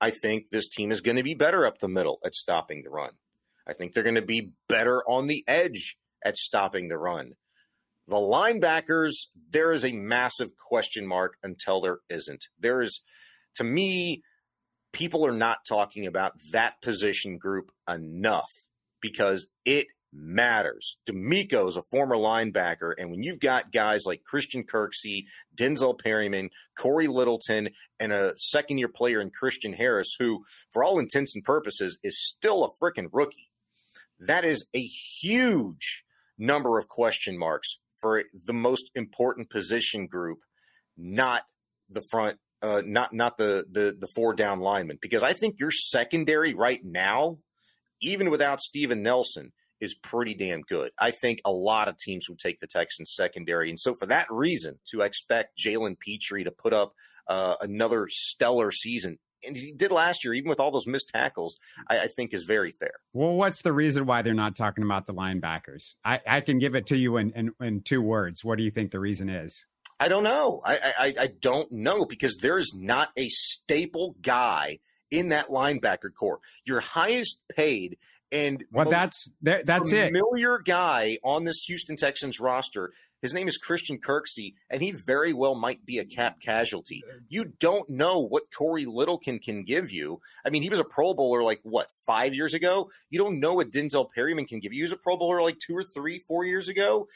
[0.00, 2.90] I think this team is going to be better up the middle at stopping the
[2.90, 3.10] run.
[3.68, 7.32] I think they're going to be better on the edge at stopping the run.
[8.06, 12.46] The linebackers, there is a massive question mark until there isn't.
[12.58, 13.02] There is,
[13.56, 14.22] to me,
[14.92, 18.50] people are not talking about that position group enough
[19.02, 20.96] because it matters.
[21.08, 26.50] DeMeco is a former linebacker, and when you've got guys like Christian Kirksey, Denzel Perryman,
[26.78, 27.68] Cory Littleton,
[28.00, 32.18] and a second year player in Christian Harris, who, for all intents and purposes, is
[32.18, 33.47] still a freaking rookie,
[34.20, 36.04] that is a huge
[36.38, 40.38] number of question marks for the most important position group,
[40.96, 41.42] not
[41.90, 42.38] the front.
[42.60, 46.80] Uh, not not the, the the four down linemen because I think your secondary right
[46.82, 47.38] now,
[48.02, 50.90] even without Steven Nelson, is pretty damn good.
[50.98, 53.70] I think a lot of teams would take the Texans secondary.
[53.70, 56.94] And so for that reason, to expect Jalen Pitre to put up
[57.28, 61.56] uh, another stellar season, and he did last year, even with all those missed tackles,
[61.88, 62.94] I, I, think is very fair.
[63.12, 65.94] Well, what's the reason why they're not talking about the linebackers?
[66.04, 68.44] I, I can give it to you in, in, in two words.
[68.44, 69.66] What do you think the reason is?
[70.00, 70.60] I don't know.
[70.64, 74.78] I, I, I don't know because there is not a staple guy
[75.10, 76.38] in that linebacker core.
[76.64, 77.98] Your highest paid
[78.30, 80.06] And well, that's that's familiar it.
[80.06, 82.92] Familiar guy on this Houston Texans roster.
[83.22, 87.02] His name is Christian Kirksey, and he very well might be a cap casualty.
[87.08, 90.20] Uh, you don't know what Cory Littleton can give you.
[90.44, 92.90] I mean, he was a Pro Bowler like what five years ago.
[93.10, 94.78] You don't know what Denzel Perryman can give you.
[94.78, 97.08] He was a Pro Bowler like two or three, four years ago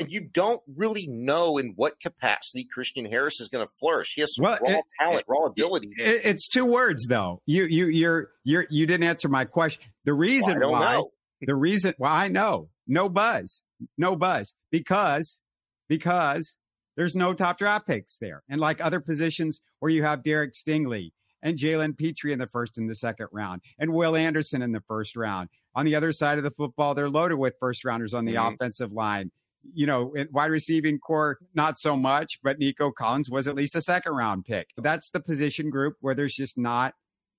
[0.00, 4.12] and you don't really know in what capacity Christian Harris is going to flourish.
[4.14, 5.90] He has some well, raw it, talent, it, raw ability.
[5.98, 7.42] It, it's two words though.
[7.46, 9.90] You you you're you're you didn't answer my question.
[10.04, 11.10] The reason well, why know.
[11.40, 13.62] the reason well I know no buzz
[13.96, 15.40] no buzz because
[15.88, 16.56] because
[16.96, 21.12] there's no top draft picks there, and like other positions where you have Derek Stingley
[21.42, 24.82] and Jalen Pitre in the first and the second round, and Will Anderson in the
[24.88, 25.48] first round.
[25.74, 28.54] On the other side of the football, they're loaded with first rounders on the mm-hmm.
[28.54, 29.30] offensive line
[29.74, 33.80] you know, wide receiving core, not so much, but Nico Collins was at least a
[33.80, 34.68] second round pick.
[34.76, 36.94] That's the position group where there's just not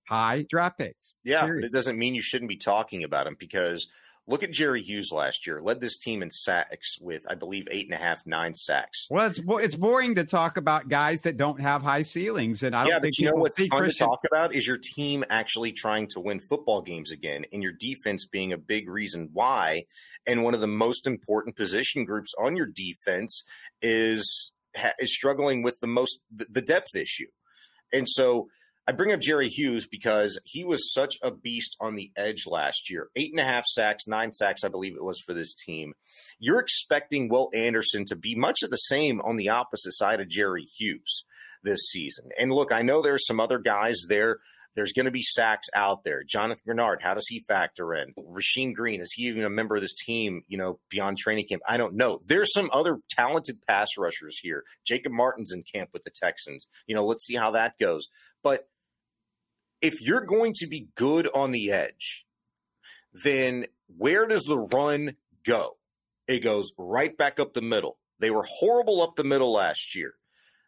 [0.08, 1.14] high draft picks.
[1.24, 1.66] Yeah, period.
[1.66, 3.88] it doesn't mean you shouldn't be talking about him because
[4.30, 5.60] Look at Jerry Hughes last year.
[5.60, 9.08] Led this team in sacks with, I believe, eight and a half, nine sacks.
[9.10, 12.84] Well, it's it's boring to talk about guys that don't have high ceilings, and I
[12.84, 15.26] don't yeah, think but you know what's fun Christian- to talk about is your team
[15.32, 19.86] actually trying to win football games again, and your defense being a big reason why.
[20.28, 23.44] And one of the most important position groups on your defense
[23.82, 24.52] is
[25.00, 27.30] is struggling with the most the depth issue,
[27.92, 28.48] and so
[28.90, 32.90] I bring up Jerry Hughes because he was such a beast on the edge last
[32.90, 33.10] year.
[33.16, 35.94] Eight and a half sacks, nine sacks, I believe it was for this team.
[36.40, 40.28] You're expecting Will Anderson to be much of the same on the opposite side of
[40.28, 41.24] Jerry Hughes
[41.62, 42.30] this season.
[42.40, 44.40] And look, I know there's some other guys there.
[44.76, 46.24] There's going to be sacks out there.
[46.24, 48.16] Jonathan Greenard, how does he factor in?
[48.18, 51.62] Rasheem Green, is he even a member of this team, you know, beyond training camp?
[51.68, 52.22] I don't know.
[52.28, 54.64] There's some other talented pass rushers here.
[54.84, 56.66] Jacob Martin's in camp with the Texans.
[56.88, 58.08] You know, let's see how that goes.
[58.42, 58.68] But
[59.82, 62.26] if you're going to be good on the edge,
[63.14, 63.66] then
[63.98, 65.16] where does the run
[65.46, 65.78] go?
[66.28, 67.98] It goes right back up the middle.
[68.20, 70.14] They were horrible up the middle last year.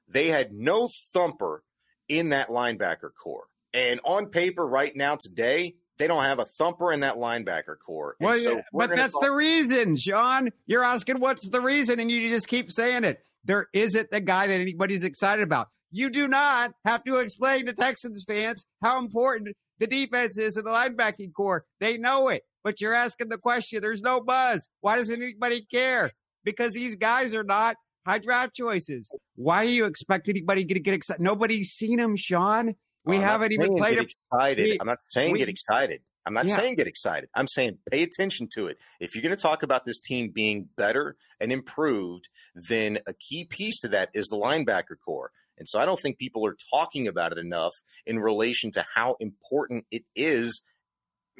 [0.08, 1.64] They had no thumper
[2.10, 3.46] in that linebacker core.
[3.74, 8.16] And on paper, right now, today, they don't have a thumper in that linebacker core.
[8.20, 10.50] well, so yeah, but that's talk- the reason, Shaun.
[10.66, 13.22] You're asking what's the reason, and you just keep saying it.
[13.46, 15.70] There isn't the guy that anybody's excited about.
[15.92, 20.64] You do not have to explain to Texans fans how important the defense is in
[20.64, 21.66] the linebacking core.
[21.80, 23.82] They know it, but you're asking the question.
[23.82, 24.70] There's no buzz.
[24.80, 26.12] Why doesn't anybody care?
[26.44, 27.76] Because these guys are not
[28.06, 29.12] high draft choices.
[29.36, 31.22] Why do you expect anybody to get excited?
[31.22, 32.76] Nobody's seen them, Shaun.
[33.04, 34.64] We haven't even played get excited.
[34.64, 36.02] We, I'm not saying we, get excited.
[36.26, 36.56] I'm not yeah.
[36.56, 37.30] saying get excited.
[37.34, 38.78] I'm saying pay attention to it.
[39.00, 43.46] If you're going to talk about this team being better and improved, then a key
[43.46, 45.32] piece to that is the linebacker core.
[45.62, 47.76] And so I don't think people are talking about it enough
[48.08, 50.64] in relation to how important it is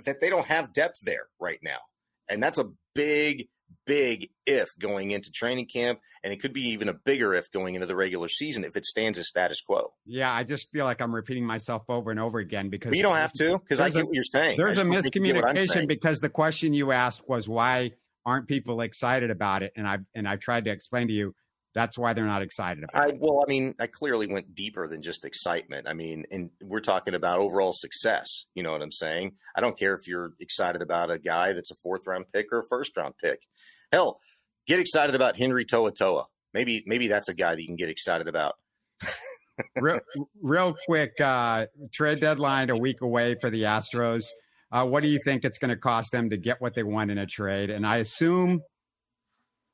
[0.06, 1.80] that they don't have depth there right now.
[2.30, 3.48] And that's a big,
[3.88, 6.02] big if going into training camp.
[6.24, 8.86] And it could be even a bigger if going into the regular season if it
[8.86, 9.92] stands as status quo.
[10.06, 13.04] Yeah, I just feel like I'm repeating myself over and over again because but you
[13.04, 14.56] don't have to because I get a, what you're saying.
[14.56, 19.74] There's a miscommunication because the question you asked was why aren't people excited about it?
[19.76, 21.34] And I and I tried to explain to you
[21.74, 23.18] that's why they're not excited about I, it.
[23.20, 25.88] Well, I mean, I clearly went deeper than just excitement.
[25.88, 28.46] I mean, and we're talking about overall success.
[28.56, 29.34] You know what I'm saying?
[29.56, 32.60] I don't care if you're excited about a guy that's a fourth round pick or
[32.60, 33.40] a first round pick.
[33.92, 34.20] Hell,
[34.68, 36.26] get excited about Henry To'oTo'o.
[36.54, 38.56] Maybe, maybe that's a guy that you can get excited about.
[39.78, 40.00] real,
[40.42, 44.26] real quick, uh, trade deadline a week away for the Astros.
[44.72, 47.12] Uh, what do you think it's going to cost them to get what they want
[47.12, 47.70] in a trade?
[47.70, 48.62] And I assume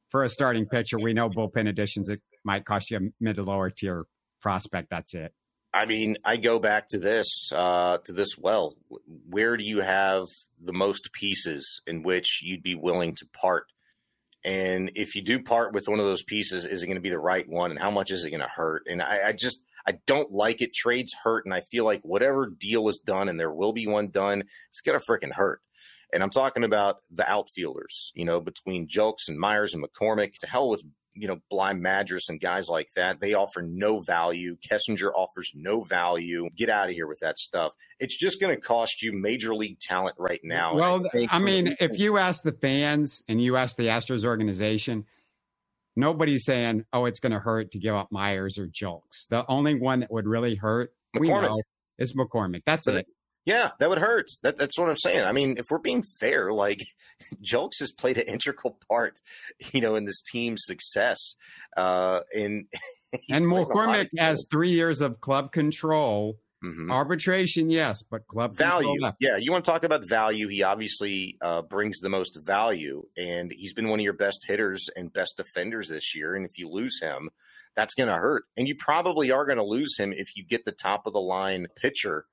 [0.09, 3.43] for a starting pitcher, we know bullpen additions it might cost you a mid to
[3.43, 4.05] lower tier
[4.41, 4.89] prospect.
[4.89, 5.33] That's it.
[5.73, 8.75] I mean, I go back to this uh, to this well.
[9.29, 10.25] Where do you have
[10.59, 13.65] the most pieces in which you'd be willing to part?
[14.43, 17.09] And if you do part with one of those pieces, is it going to be
[17.09, 17.71] the right one?
[17.71, 18.83] And how much is it going to hurt?
[18.89, 20.73] And I, I just I don't like it.
[20.73, 24.07] Trades hurt, and I feel like whatever deal is done, and there will be one
[24.07, 25.61] done, it's going to freaking hurt.
[26.13, 30.37] And I'm talking about the outfielders, you know, between Julks and Meyers and McCormick.
[30.39, 33.19] To hell with, you know, Bligh Madris and guys like that.
[33.19, 34.55] They offer no value.
[34.57, 36.49] Kessinger offers no value.
[36.55, 37.73] Get out of here with that stuff.
[37.99, 40.75] It's just going to cost you major league talent right now.
[40.75, 45.05] Well, I, I mean, if you ask the fans and you ask the Astros organization,
[45.95, 49.27] nobody's saying, oh, it's going to hurt to give up Meyers or Julks.
[49.29, 51.19] The only one that would really hurt, McCormick.
[51.19, 51.61] we know,
[51.97, 52.61] is McCormick.
[52.65, 53.07] That's but it.
[53.47, 54.29] Yeah, that would hurt.
[54.43, 55.23] That, that's what I'm saying.
[55.23, 56.85] I mean, if we're being fair, like
[57.41, 59.21] Julks has played an integral part,
[59.71, 61.35] you know, in this team's success.
[61.77, 62.65] Uh, and
[63.29, 66.91] and McCormick has three years of club control Mm-hmm.
[66.91, 68.99] Arbitration, yes, but club value.
[69.19, 70.47] Yeah, you want to talk about value?
[70.47, 74.89] He obviously uh, brings the most value, and he's been one of your best hitters
[74.95, 76.33] and best defenders this year.
[76.33, 77.29] And if you lose him,
[77.75, 78.45] that's going to hurt.
[78.57, 81.21] And you probably are going to lose him if you get the top of the
[81.21, 82.25] line pitcher.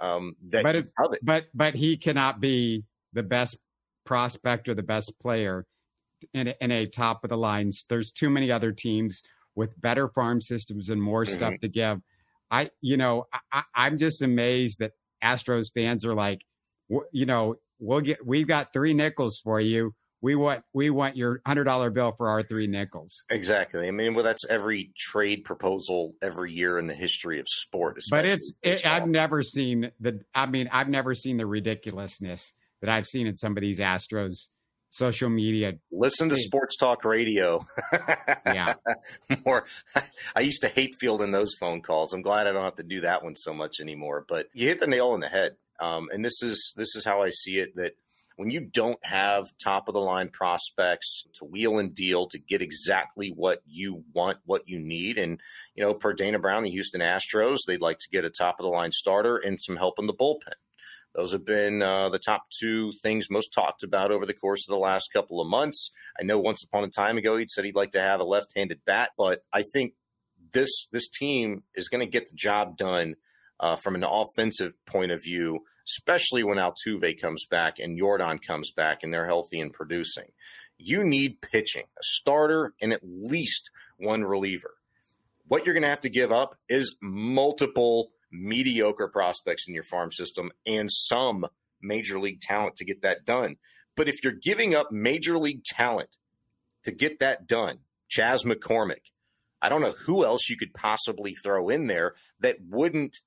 [0.00, 1.18] Um, that but it's it.
[1.22, 3.58] but but he cannot be the best
[4.06, 5.66] prospect or the best player
[6.34, 7.84] in a, in a top of the lines.
[7.88, 9.22] There's too many other teams
[9.54, 11.34] with better farm systems and more mm-hmm.
[11.34, 12.00] stuff to give.
[12.50, 14.92] I, you know, I, I'm just amazed that
[15.22, 16.40] Astros fans are like,
[17.12, 19.94] you know, we'll get, we've got three nickels for you.
[20.22, 23.24] We want, we want your hundred dollar bill for our three nickels.
[23.30, 23.88] Exactly.
[23.88, 27.98] I mean, well, that's every trade proposal every year in the history of sport.
[28.10, 32.90] But it's, it, I've never seen the, I mean, I've never seen the ridiculousness that
[32.90, 34.48] I've seen in some of these Astros
[34.90, 35.74] social media.
[35.90, 37.64] Listen to sports talk radio.
[38.46, 38.74] yeah.
[39.46, 39.64] More
[40.36, 42.12] I used to hate fielding those phone calls.
[42.12, 44.24] I'm glad I don't have to do that one so much anymore.
[44.28, 45.56] But you hit the nail on the head.
[45.78, 47.92] Um, and this is this is how I see it that
[48.36, 52.62] when you don't have top of the line prospects to wheel and deal to get
[52.62, 55.40] exactly what you want, what you need, and
[55.74, 58.64] you know, per Dana Brown, the Houston Astros, they'd like to get a top of
[58.64, 60.54] the line starter and some help in the bullpen.
[61.14, 64.72] Those have been uh, the top two things most talked about over the course of
[64.72, 65.90] the last couple of months.
[66.18, 68.84] I know once upon a time ago he'd said he'd like to have a left-handed
[68.86, 69.94] bat, but I think
[70.52, 73.16] this this team is going to get the job done
[73.58, 75.60] uh, from an offensive point of view,
[75.90, 80.32] especially when Altuve comes back and Yordan comes back and they're healthy and producing.
[80.78, 84.74] You need pitching, a starter, and at least one reliever.
[85.46, 90.12] What you're going to have to give up is multiple mediocre prospects in your farm
[90.12, 91.46] system and some
[91.82, 93.56] major league talent to get that done.
[93.96, 96.10] But if you're giving up major league talent
[96.84, 99.10] to get that done, Chas McCormick,
[99.60, 103.18] I don't know who else you could possibly throw in there that wouldn't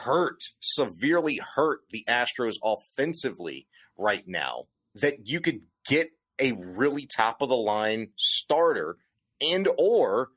[0.00, 3.66] hurt, severely hurt the Astros offensively
[3.96, 4.64] right now,
[4.94, 8.96] that you could get a really top of the line starter
[9.40, 10.30] and or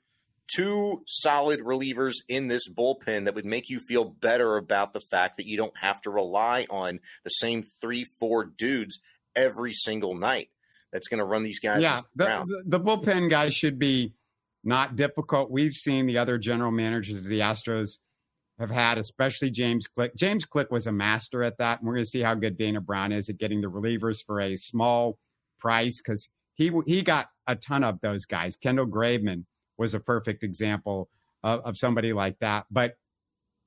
[0.54, 5.38] two solid relievers in this bullpen that would make you feel better about the fact
[5.38, 9.00] that you don't have to rely on the same three, four dudes
[9.36, 10.50] every single night.
[10.92, 11.82] That's going to run these guys.
[11.82, 14.14] Yeah, the, the, the, bullpen guys should be
[14.64, 15.52] not difficult.
[15.52, 17.98] We've seen the other general managers of the Astros
[18.60, 20.16] have had, especially James Click.
[20.16, 21.80] James Click was a master at that.
[21.80, 24.40] And we're going to see how good Dana Brown is at getting the relievers for
[24.40, 25.18] a small
[25.60, 28.56] price because he he got a ton of those guys.
[28.56, 29.46] Kendall Graveman
[29.78, 31.10] was a perfect example
[31.44, 32.66] of, of somebody like that.
[32.72, 32.96] But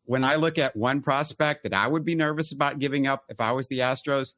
[0.05, 3.41] when I look at one prospect that I would be nervous about giving up if
[3.41, 4.33] I was the Astros,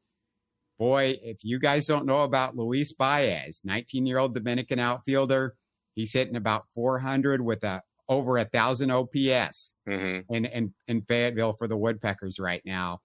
[0.80, 5.54] boy, if you guys don't know about Luis Baez, 19 year old Dominican outfielder,
[5.94, 10.34] he's hitting about 400 with a over a thousand OPS mm-hmm.
[10.34, 12.98] in, in, in Fayetteville for the Woodpeckers right now.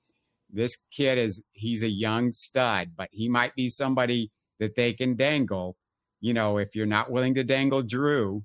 [0.52, 5.16] This kid is he's a young stud, but he might be somebody that they can
[5.16, 5.78] dangle.
[6.22, 8.44] You know, if you're not willing to dangle Drew,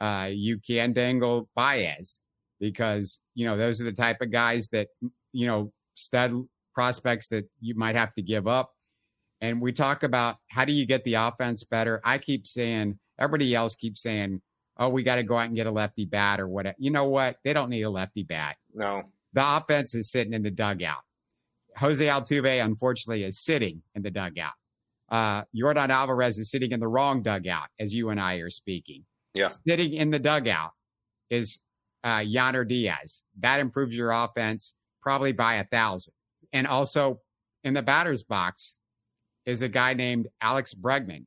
[0.00, 2.20] uh, you can dangle Baez
[2.60, 4.88] because you know those are the type of guys that
[5.32, 6.32] you know stud
[6.74, 8.72] prospects that you might have to give up.
[9.40, 12.00] And we talk about how do you get the offense better.
[12.04, 14.40] I keep saying everybody else keeps saying,
[14.80, 17.04] "Oh, we got to go out and get a lefty bat or whatever." You know
[17.04, 17.36] what?
[17.44, 18.56] They don't need a lefty bat.
[18.74, 21.02] No, the offense is sitting in the dugout.
[21.76, 24.52] Jose Altuve, unfortunately, is sitting in the dugout.
[25.10, 29.04] Uh, Yordan Alvarez is sitting in the wrong dugout as you and I are speaking.
[29.34, 29.48] Yeah.
[29.66, 30.70] Sitting in the dugout
[31.30, 31.60] is
[32.04, 33.24] uh, Yainer Diaz.
[33.40, 36.14] That improves your offense probably by a thousand.
[36.52, 37.20] And also
[37.64, 38.78] in the batter's box
[39.46, 41.26] is a guy named Alex Bregman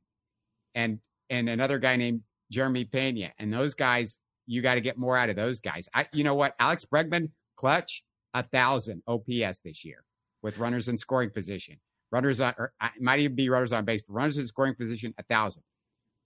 [0.74, 0.98] and
[1.30, 2.20] and another guy named
[2.50, 3.32] Jeremy Pena.
[3.38, 5.88] And those guys, you got to get more out of those guys.
[5.94, 6.54] I, you know what?
[6.58, 8.02] Alex Bregman, clutch,
[8.34, 10.04] a thousand OPS this year
[10.42, 11.76] with runners in scoring position.
[12.10, 15.22] Runners on, or might even be runners on base, but runners in scoring position, a
[15.24, 15.62] thousand.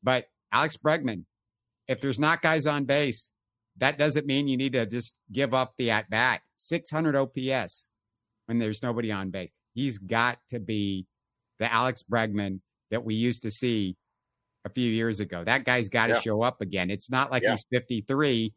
[0.02, 1.24] But Alex Bregman,
[1.86, 3.30] if there's not guys on base,
[3.78, 6.40] that doesn't mean you need to just give up the at bat.
[6.56, 7.86] 600 OPS
[8.46, 9.52] when there's nobody on base.
[9.74, 11.06] He's got to be
[11.58, 12.60] the Alex Bregman
[12.90, 13.96] that we used to see
[14.68, 15.42] a few years ago.
[15.44, 16.20] That guy's got to yeah.
[16.20, 16.90] show up again.
[16.90, 17.52] It's not like yeah.
[17.52, 18.52] he's 53.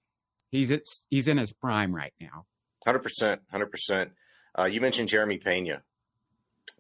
[0.52, 0.74] He's
[1.10, 2.46] he's in his prime right now.
[2.88, 3.40] 100%.
[3.54, 4.12] 100%.
[4.58, 5.84] Uh, you mentioned Jeremy Pena.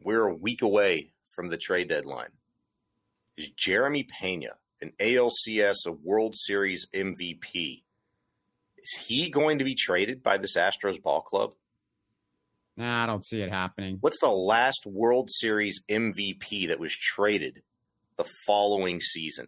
[0.03, 2.31] We're a week away from the trade deadline.
[3.37, 4.49] Is Jeremy Pena
[4.81, 7.83] an ALCS, a World Series MVP.
[8.77, 11.51] Is he going to be traded by this Astros ball club?
[12.77, 13.97] Nah, I don't see it happening.
[14.01, 17.61] What's the last World Series MVP that was traded
[18.21, 19.47] the following season?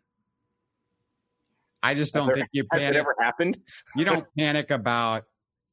[1.82, 2.86] I just don't there, think you panic.
[2.86, 3.58] Has it ever happened?
[3.96, 5.24] you don't panic about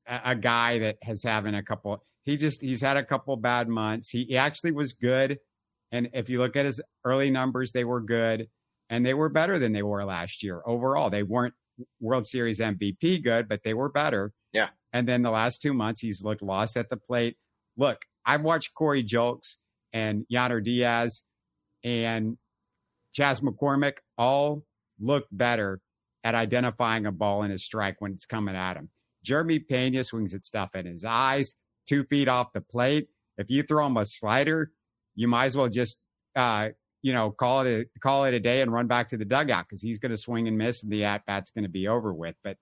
[0.07, 2.05] a, a guy that has having a couple.
[2.25, 4.09] He just he's had a couple bad months.
[4.09, 5.39] He, he actually was good,
[5.93, 8.49] and if you look at his early numbers, they were good,
[8.89, 11.11] and they were better than they were last year overall.
[11.11, 11.55] They weren't
[12.01, 14.33] World Series MVP good, but they were better.
[14.53, 14.69] Yeah.
[14.93, 17.37] And then the last two months, he's looked lost at the plate.
[17.77, 19.59] Look, I've watched Corey Julks
[19.93, 21.23] and Yainer Diaz
[21.85, 22.37] and
[23.13, 24.65] Chas McCormick all
[25.01, 25.81] look better
[26.23, 28.91] at identifying a ball in his strike when it's coming at him.
[29.23, 31.57] Jeremy Pena swings at stuff in his eyes,
[31.87, 33.09] two feet off the plate.
[33.39, 34.71] If you throw him a slider,
[35.15, 36.01] you might as well just
[36.37, 36.71] uh,
[37.03, 39.67] you know call it a call it a day and run back to the dugout
[39.69, 42.13] because he's going to swing and miss and the at bat's going to be over
[42.13, 42.37] with.
[42.45, 42.57] But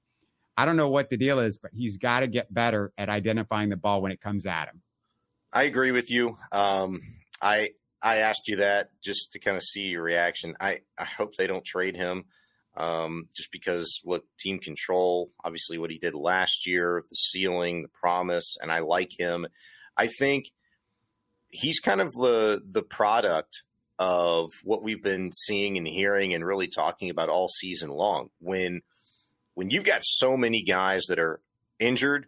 [0.56, 3.68] I don't know what the deal is, but he's got to get better at identifying
[3.68, 4.82] the ball when it comes at him.
[5.52, 6.36] I agree with you.
[6.52, 7.00] Um,
[7.40, 7.70] I
[8.02, 10.56] I asked you that just to kind of see your reaction.
[10.60, 12.24] I I hope they don't trade him.
[12.76, 17.88] Um, just because look, team control, obviously what he did last year, the ceiling, the
[17.88, 19.46] promise, and I like him.
[19.96, 20.52] I think
[21.48, 23.62] he's kind of the the product
[23.98, 28.28] of what we've been seeing and hearing and really talking about all season long.
[28.38, 28.82] When
[29.54, 31.40] when you've got so many guys that are
[31.80, 32.26] injured,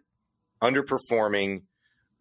[0.61, 1.61] underperforming,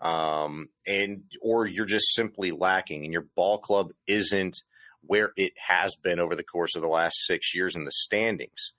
[0.01, 4.57] um, and or you're just simply lacking, and your ball club isn't
[5.03, 8.73] where it has been over the course of the last six years in the standings.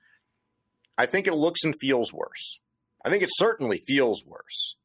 [0.97, 2.59] I think it looks and feels worse.
[3.03, 4.75] I think it certainly feels worse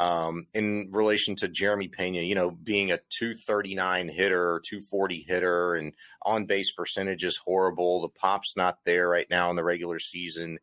[0.00, 5.92] um, in relation to Jeremy Pena, you know, being a 239 hitter, 240 hitter, and
[6.22, 8.02] on base percentage is horrible.
[8.02, 10.58] The pop's not there right now in the regular season.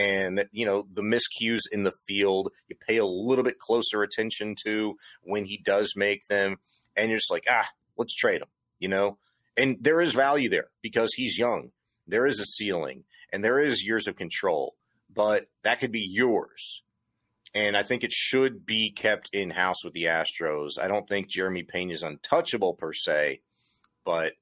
[0.00, 4.54] And, you know, the miscues in the field, you pay a little bit closer attention
[4.64, 6.56] to when he does make them.
[6.96, 8.48] And you're just like, ah, let's trade him,
[8.78, 9.18] you know?
[9.56, 11.72] And there is value there because he's young.
[12.06, 14.76] There is a ceiling and there is years of control,
[15.12, 16.82] but that could be yours
[17.54, 20.78] and I think it should be kept in house with the Astros.
[20.78, 23.40] I don't think Jeremy Pena is untouchable per se,
[24.04, 24.34] but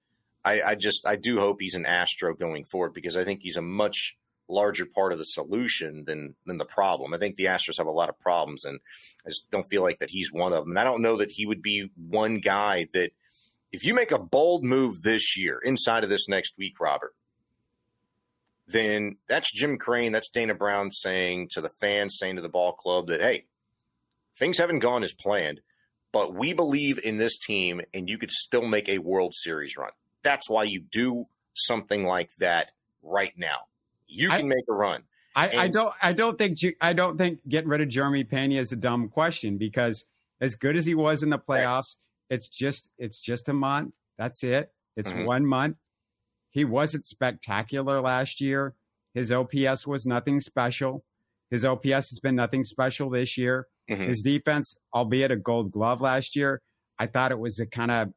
[0.45, 3.57] I, I, just I do hope he's an Astro going forward because I think he's
[3.57, 4.17] a much
[4.49, 7.15] larger part of the solution than than the problem.
[7.15, 8.81] I think the Astros have a lot of problems, and
[9.27, 10.71] I just don't feel like that he's one of them.
[10.71, 13.11] And I don't know that he would be one guy that
[13.71, 17.15] if you make a bold move this year inside of this next week, Robert,
[18.67, 22.73] then that's Jim Crane, that's Dana Brown saying to the fans, saying to the ball
[22.73, 23.47] club that, hey,
[24.39, 25.61] things haven't gone as planned,
[26.13, 29.93] but we believe in this team and you could still make a World Series run.
[30.23, 32.73] That's why you do something like that
[33.03, 33.67] right now.
[34.09, 35.03] You can I, make a run.
[35.37, 35.95] I, and, I, don't.
[36.03, 36.59] I don't think.
[36.81, 40.05] I don't think getting rid of Jeremy Pena is a dumb question because
[40.41, 41.97] as good as he was in the playoffs,
[42.31, 42.37] right.
[42.37, 43.95] it's just it's just a month.
[44.17, 44.73] That's it.
[44.97, 45.25] It's mm-hmm.
[45.25, 45.77] one month.
[46.51, 48.75] He wasn't spectacular last year.
[49.15, 51.05] His OPS was nothing special.
[51.51, 53.69] His OPS has been nothing special this year.
[53.91, 54.09] Mm-hmm.
[54.09, 56.61] His defense, albeit a gold glove last year,
[56.99, 58.13] I thought it was a kind of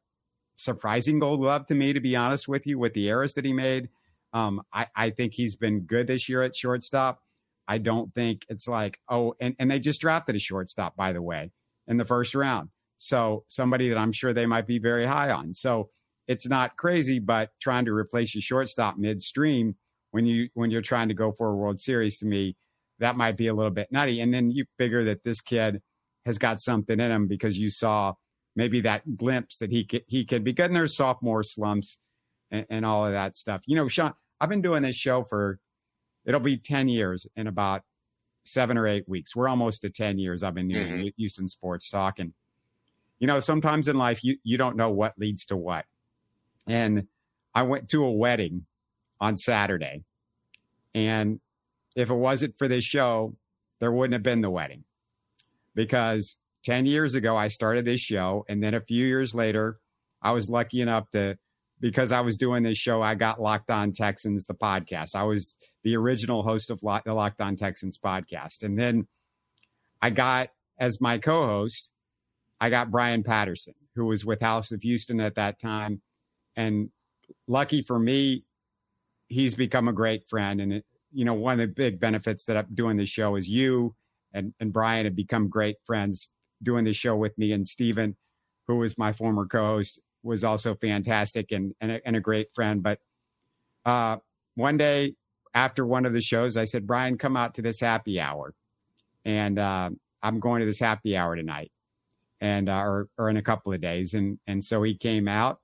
[0.56, 3.52] surprising gold glove to me, to be honest with you, with the errors that he
[3.52, 3.88] made.
[4.32, 7.20] Um, I, I think he's been good this year at shortstop.
[7.68, 11.22] I don't think it's like, oh, and, and they just drafted a shortstop, by the
[11.22, 11.52] way,
[11.86, 12.70] in the first round.
[12.98, 15.54] So somebody that I'm sure they might be very high on.
[15.54, 15.90] So
[16.28, 19.76] it's not crazy, but trying to replace your shortstop midstream
[20.12, 22.56] when you when you're trying to go for a World Series to me,
[23.00, 24.20] that might be a little bit nutty.
[24.20, 25.82] And then you figure that this kid
[26.24, 28.14] has got something in him because you saw
[28.54, 31.98] maybe that glimpse that he could he could be good in their sophomore slumps
[32.52, 33.62] and, and all of that stuff.
[33.66, 35.58] You know, Shaun, I've been doing this show for
[36.24, 37.82] it'll be 10 years in about
[38.44, 39.34] seven or eight weeks.
[39.34, 41.08] We're almost at 10 years I've been doing mm-hmm.
[41.16, 42.18] Houston sports talk.
[42.18, 42.32] And,
[43.18, 45.86] you know, sometimes in life you, you don't know what leads to what.
[46.68, 47.08] And
[47.54, 48.66] I went to a wedding
[49.20, 50.04] on Saturday.
[50.94, 51.40] And
[51.96, 53.34] if it wasn't for this show,
[53.80, 54.84] there wouldn't have been the wedding.
[55.74, 58.44] Because 10 years ago, I started this show.
[58.48, 59.78] And then a few years later,
[60.20, 61.36] I was lucky enough to,
[61.82, 65.14] because I was doing this show, I got Locked On Texans, the podcast.
[65.14, 68.62] I was the original host of the Locked On Texans podcast.
[68.62, 69.06] And then
[70.00, 71.90] I got, as my co host,
[72.60, 76.00] I got Brian Patterson, who was with House of Houston at that time
[76.56, 76.90] and
[77.48, 78.44] lucky for me,
[79.28, 80.60] he's become a great friend.
[80.60, 83.48] And it, you know, one of the big benefits that I'm doing this show is
[83.48, 83.94] you
[84.32, 86.28] and, and Brian have become great friends
[86.62, 87.52] doing this show with me.
[87.52, 88.16] And Stephen,
[88.68, 92.82] who was my former co-host, was also fantastic and, and, a, and a great friend.
[92.82, 92.98] But
[93.84, 94.16] uh,
[94.54, 95.14] one day
[95.54, 98.54] after one of the shows, I said, Brian, come out to this happy hour.
[99.24, 99.90] And uh,
[100.22, 101.70] I'm going to this happy hour tonight
[102.40, 104.14] and uh, or, or in a couple of days.
[104.14, 105.60] And, and so he came out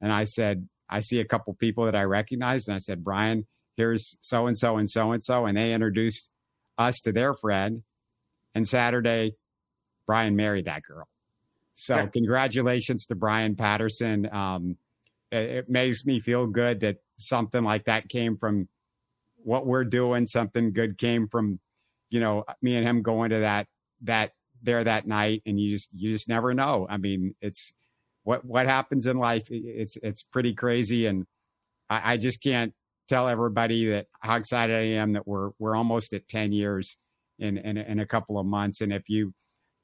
[0.00, 2.68] and I said, I see a couple people that I recognized.
[2.68, 3.46] And I said, Brian,
[3.76, 5.46] here's so and so and so and so.
[5.46, 6.30] And they introduced
[6.76, 7.82] us to their friend.
[8.54, 9.36] And Saturday,
[10.06, 11.06] Brian married that girl.
[11.80, 14.28] So congratulations to Brian Patterson.
[14.34, 14.76] Um,
[15.30, 18.68] it, it makes me feel good that something like that came from
[19.44, 20.26] what we're doing.
[20.26, 21.60] Something good came from,
[22.10, 23.68] you know, me and him going to that
[24.02, 26.84] that there that night, and you just you just never know.
[26.90, 27.72] I mean, it's
[28.24, 29.46] what what happens in life.
[29.48, 31.26] It's it's pretty crazy, and
[31.88, 32.74] I, I just can't
[33.08, 36.98] tell everybody that how excited I am that we're we're almost at ten years
[37.38, 38.80] in in, in a couple of months.
[38.80, 39.32] And if you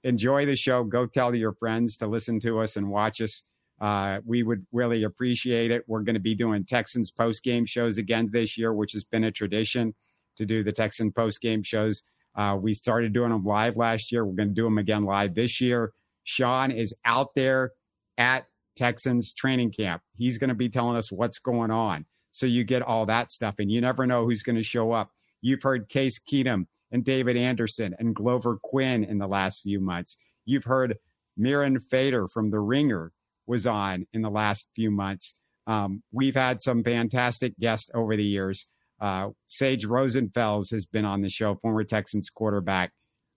[0.05, 3.43] enjoy the show, go tell your friends to listen to us and watch us.
[3.81, 5.83] Uh, we would really appreciate it.
[5.89, 9.25] We're going to be doing Texans post game shows again this year, which has been
[9.25, 9.95] a tradition
[10.37, 12.03] to do the Texan post game shows.
[12.37, 14.25] Uh, we started doing them live last year.
[14.25, 15.93] We're going to do them again live this year.
[16.25, 17.73] Shaun is out there
[18.17, 18.47] at
[18.77, 20.03] Texans training camp.
[20.17, 22.07] He's going to be telling us what's going on.
[22.33, 25.11] So you get all that stuff, and you never know who's going to show up.
[25.41, 30.17] You've heard Case Keenum and David Anderson and Glover Quinn in the last few months.
[30.45, 30.99] You've heard
[31.39, 33.13] Mirin Fader from The Ringer
[33.47, 35.35] was on in the last few months.
[35.67, 38.67] Um, we've had some fantastic guests over the years.
[39.01, 42.93] Uh, Sage Rosenfels has been on the show, former Texans quarterback.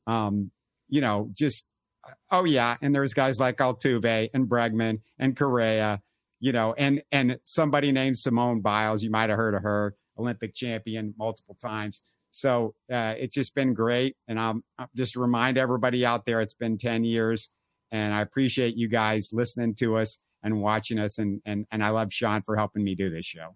[0.05, 0.51] Um,
[0.87, 1.67] you know, just
[2.31, 6.01] oh yeah, and there's guys like Altuve and Bregman and Correa,
[6.39, 9.03] you know, and and somebody named Simone Biles.
[9.03, 12.01] You might have heard of her, Olympic champion multiple times.
[12.31, 16.53] So uh, it's just been great, and I'm, I'm just remind everybody out there, it's
[16.53, 17.49] been ten years,
[17.91, 21.89] and I appreciate you guys listening to us and watching us, and and and I
[21.89, 23.55] love Shaun for helping me do this show.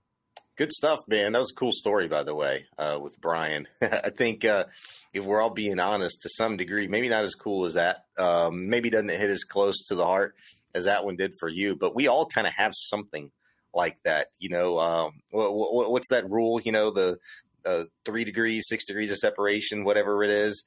[0.57, 1.31] Good stuff, man.
[1.31, 3.67] That was a cool story, by the way, uh, with Brian.
[3.81, 4.65] I think uh,
[5.13, 8.03] if we're all being honest to some degree, maybe not as cool as that.
[8.17, 10.35] Um, maybe doesn't hit as close to the heart
[10.75, 13.31] as that one did for you, but we all kind of have something
[13.73, 14.27] like that.
[14.39, 16.61] You know, um, what, what's that rule?
[16.61, 17.17] You know, the
[17.65, 20.63] uh, three degrees, six degrees of separation, whatever it is.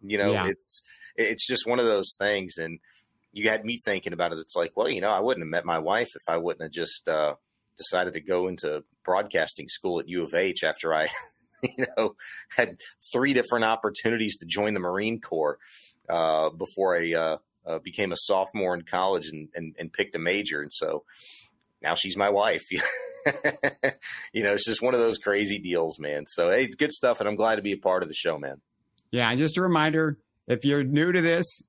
[0.00, 0.46] You know, yeah.
[0.48, 0.82] it's
[1.16, 2.78] it's just one of those things, and
[3.32, 4.38] you had me thinking about it.
[4.38, 6.72] It's like, well, you know, I wouldn't have met my wife if I wouldn't have
[6.72, 7.34] just uh,
[7.76, 11.08] decided to go into broadcasting school at U of H after I,
[11.62, 12.16] you know,
[12.56, 12.76] had
[13.12, 15.58] three different opportunities to join the Marine Corps
[16.08, 17.36] uh, before I uh,
[17.66, 20.62] uh, became a sophomore in college and, and, and, picked a major.
[20.62, 21.04] And so
[21.82, 22.62] now she's my wife.
[24.32, 26.24] you know, it's just one of those crazy deals, man.
[26.28, 27.20] So, hey, good stuff.
[27.20, 28.60] And I'm glad to be a part of the show, man.
[29.10, 29.30] Yeah.
[29.30, 31.62] And just a reminder if you're new to this,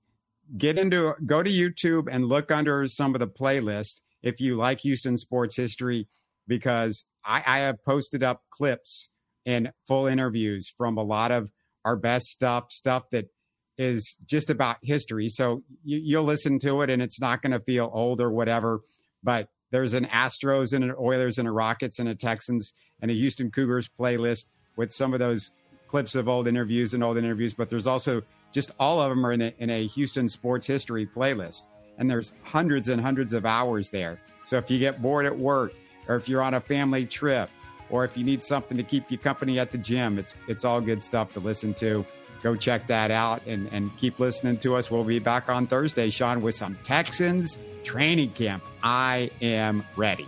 [0.58, 4.80] get into go to YouTube and look under some of the playlists if you like
[4.82, 6.08] Houston sports history,
[6.48, 9.12] because I, I have posted up clips
[9.46, 11.50] and full interviews from a lot of
[11.86, 13.30] our best stuff, stuff that
[13.78, 15.30] is just about history.
[15.30, 18.82] So you, you'll listen to it and it's not going to feel old or whatever.
[19.24, 23.14] But there's an Astros and an Oilers and a Rockets and a Texans and a
[23.14, 24.46] Houston Cougars playlist
[24.76, 25.52] with some of those
[25.88, 27.54] clips of old interviews and old interviews.
[27.54, 31.08] But there's also just all of them are in a, in a Houston sports history
[31.08, 31.64] playlist
[32.00, 34.20] and there's hundreds and hundreds of hours there.
[34.46, 35.74] So if you get bored at work,
[36.08, 37.52] or if you're on a family trip,
[37.92, 40.82] or if you need something to keep you company at the gym, it's it's all
[40.82, 42.06] good stuff to listen to.
[42.42, 44.90] Go check that out and, and keep listening to us.
[44.90, 48.64] We'll be back on Thursday, Shaun, with some Texans training camp.
[48.84, 50.28] I am ready.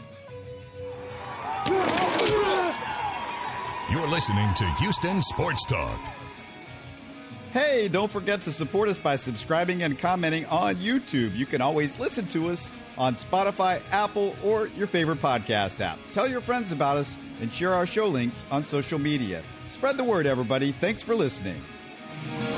[3.92, 6.00] You're listening to Houston Sports Talk.
[7.52, 11.36] Hey, don't forget to support us by subscribing and commenting on YouTube.
[11.36, 16.00] You can always listen to us on Spotify, Apple, or your favorite podcast app.
[16.14, 19.44] Tell your friends about us and share our show links on social media.
[19.68, 20.72] Spread the word, everybody.
[20.72, 21.62] Thanks for listening.
[22.30, 22.51] Yeah.